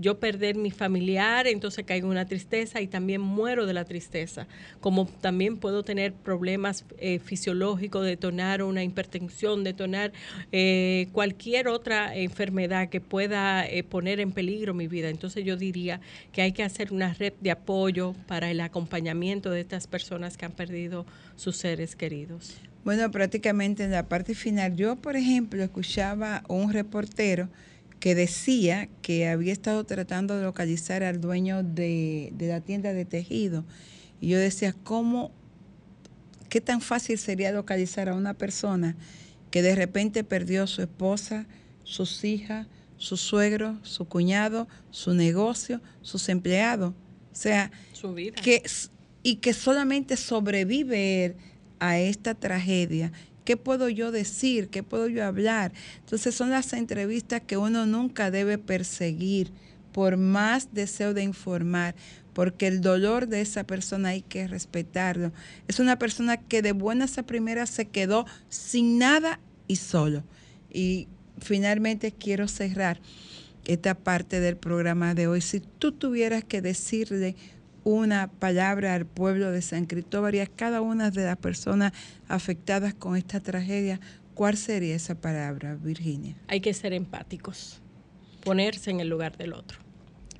yo 0.00 0.18
perder 0.18 0.56
mi 0.56 0.70
familiar, 0.70 1.46
entonces 1.46 1.84
caigo 1.84 2.06
en 2.06 2.12
una 2.12 2.26
tristeza 2.26 2.80
y 2.80 2.86
también 2.86 3.20
muero 3.20 3.66
de 3.66 3.74
la 3.74 3.84
tristeza. 3.84 4.46
Como 4.80 5.06
también 5.06 5.58
puedo 5.58 5.82
tener 5.82 6.12
problemas 6.12 6.84
eh, 6.98 7.18
fisiológicos, 7.18 8.04
detonar 8.04 8.62
una 8.62 8.82
hipertensión, 8.82 9.62
detonar 9.62 10.12
eh, 10.52 11.08
cualquier 11.12 11.68
otra 11.68 12.16
enfermedad 12.16 12.88
que 12.88 13.00
pueda 13.00 13.66
eh, 13.66 13.82
poner 13.82 14.20
en 14.20 14.32
peligro 14.32 14.74
mi 14.74 14.88
vida. 14.88 15.08
Entonces 15.08 15.44
yo 15.44 15.56
diría 15.56 16.00
que 16.32 16.42
hay 16.42 16.52
que 16.52 16.62
hacer 16.62 16.92
una 16.92 17.12
red 17.12 17.34
de 17.40 17.50
apoyo 17.50 18.14
para 18.26 18.50
el 18.50 18.60
acompañamiento 18.60 19.50
de 19.50 19.60
estas 19.60 19.86
personas 19.86 20.36
que 20.36 20.46
han 20.46 20.52
perdido 20.52 21.04
sus 21.36 21.56
seres 21.56 21.94
queridos. 21.96 22.56
Bueno, 22.84 23.10
prácticamente 23.10 23.84
en 23.84 23.90
la 23.90 24.08
parte 24.08 24.34
final, 24.34 24.74
yo 24.74 24.96
por 24.96 25.14
ejemplo 25.14 25.62
escuchaba 25.62 26.42
un 26.48 26.72
reportero, 26.72 27.48
que 28.00 28.14
decía 28.14 28.88
que 29.02 29.28
había 29.28 29.52
estado 29.52 29.84
tratando 29.84 30.36
de 30.36 30.44
localizar 30.44 31.04
al 31.04 31.20
dueño 31.20 31.62
de, 31.62 32.32
la 32.40 32.62
tienda 32.62 32.94
de 32.94 33.04
tejido. 33.04 33.64
Y 34.22 34.28
yo 34.28 34.38
decía, 34.38 34.74
¿cómo, 34.82 35.30
qué 36.48 36.62
tan 36.62 36.80
fácil 36.80 37.18
sería 37.18 37.52
localizar 37.52 38.08
a 38.08 38.14
una 38.14 38.32
persona 38.32 38.96
que 39.50 39.60
de 39.60 39.74
repente 39.74 40.24
perdió 40.24 40.66
su 40.66 40.80
esposa, 40.80 41.46
sus 41.84 42.24
hijas, 42.24 42.66
su 42.96 43.18
suegro, 43.18 43.78
su 43.82 44.06
cuñado, 44.06 44.66
su 44.90 45.14
negocio, 45.14 45.82
sus 46.00 46.30
empleados? 46.30 46.94
O 47.32 47.36
sea, 47.36 47.70
su 47.92 48.14
vida. 48.14 48.40
Que, 48.40 48.62
y 49.22 49.36
que 49.36 49.52
solamente 49.52 50.16
sobrevive 50.16 51.36
a 51.78 51.98
esta 51.98 52.34
tragedia 52.34 53.12
¿Qué 53.50 53.56
puedo 53.56 53.88
yo 53.88 54.12
decir? 54.12 54.68
¿Qué 54.68 54.84
puedo 54.84 55.08
yo 55.08 55.24
hablar? 55.24 55.72
Entonces 55.98 56.36
son 56.36 56.50
las 56.50 56.72
entrevistas 56.72 57.42
que 57.44 57.56
uno 57.56 57.84
nunca 57.84 58.30
debe 58.30 58.58
perseguir 58.58 59.50
por 59.90 60.16
más 60.16 60.72
deseo 60.72 61.14
de 61.14 61.24
informar, 61.24 61.96
porque 62.32 62.68
el 62.68 62.80
dolor 62.80 63.26
de 63.26 63.40
esa 63.40 63.64
persona 63.64 64.10
hay 64.10 64.22
que 64.22 64.46
respetarlo. 64.46 65.32
Es 65.66 65.80
una 65.80 65.98
persona 65.98 66.36
que 66.36 66.62
de 66.62 66.70
buenas 66.70 67.18
a 67.18 67.24
primeras 67.24 67.70
se 67.70 67.86
quedó 67.86 68.24
sin 68.50 68.98
nada 68.98 69.40
y 69.66 69.74
solo. 69.74 70.22
Y 70.72 71.08
finalmente 71.40 72.12
quiero 72.12 72.46
cerrar 72.46 73.00
esta 73.64 73.96
parte 73.96 74.38
del 74.38 74.58
programa 74.58 75.16
de 75.16 75.26
hoy. 75.26 75.40
Si 75.40 75.58
tú 75.58 75.90
tuvieras 75.90 76.44
que 76.44 76.62
decirle 76.62 77.34
una 77.84 78.28
palabra 78.28 78.94
al 78.94 79.06
pueblo 79.06 79.50
de 79.50 79.62
San 79.62 79.86
Cristóbal 79.86 80.34
y 80.34 80.40
a 80.40 80.46
cada 80.46 80.80
una 80.80 81.10
de 81.10 81.24
las 81.24 81.36
personas 81.36 81.92
afectadas 82.28 82.94
con 82.94 83.16
esta 83.16 83.40
tragedia, 83.40 84.00
¿cuál 84.34 84.56
sería 84.56 84.94
esa 84.94 85.14
palabra, 85.14 85.76
Virginia? 85.76 86.36
Hay 86.48 86.60
que 86.60 86.74
ser 86.74 86.92
empáticos, 86.92 87.80
ponerse 88.44 88.90
en 88.90 89.00
el 89.00 89.08
lugar 89.08 89.36
del 89.36 89.52
otro. 89.52 89.78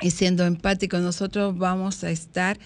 Y 0.01 0.11
siendo 0.11 0.45
empáticos, 0.45 1.01
nosotros 1.01 1.57
vamos 1.59 2.05
a 2.05 2.11
estar 2.11 2.59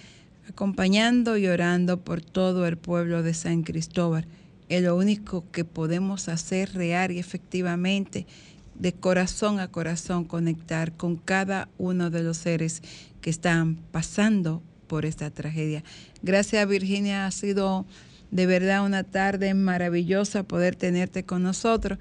acompañando 0.49 1.37
y 1.37 1.47
orando 1.47 2.01
por 2.01 2.21
todo 2.21 2.67
el 2.67 2.77
pueblo 2.77 3.23
de 3.23 3.35
San 3.35 3.63
Cristóbal. 3.63 4.27
Es 4.69 4.83
lo 4.83 4.97
único 4.97 5.45
que 5.51 5.65
podemos 5.65 6.29
hacer 6.29 6.73
real 6.75 7.11
y 7.11 7.19
efectivamente 7.19 8.27
de 8.75 8.93
corazón 8.93 9.61
a 9.61 9.69
corazón 9.69 10.25
conectar 10.25 10.97
con 10.97 11.17
cada 11.17 11.69
uno 11.79 12.11
de 12.11 12.23
los 12.23 12.39
seres 12.39 12.83
que 13.25 13.31
están 13.31 13.77
pasando 13.91 14.63
por 14.87 15.07
esta 15.07 15.31
tragedia. 15.31 15.83
Gracias 16.23 16.69
Virginia, 16.69 17.25
ha 17.25 17.31
sido 17.31 17.87
de 18.31 18.45
verdad 18.45 18.85
una 18.85 19.03
tarde 19.03 19.55
maravillosa 19.55 20.43
poder 20.43 20.77
tenerte 20.77 21.25
con 21.25 21.43
nosotros 21.43 21.99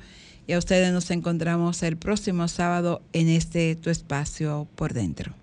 y 0.48 0.52
a 0.52 0.58
ustedes 0.58 0.92
nos 0.92 1.12
encontramos 1.12 1.82
el 1.82 1.96
próximo 1.96 2.50
sábado 2.50 3.02
en 3.14 3.30
este 3.30 3.78
tu 3.78 3.90
espacio 3.90 4.68
por 4.76 4.92
dentro. 4.92 5.34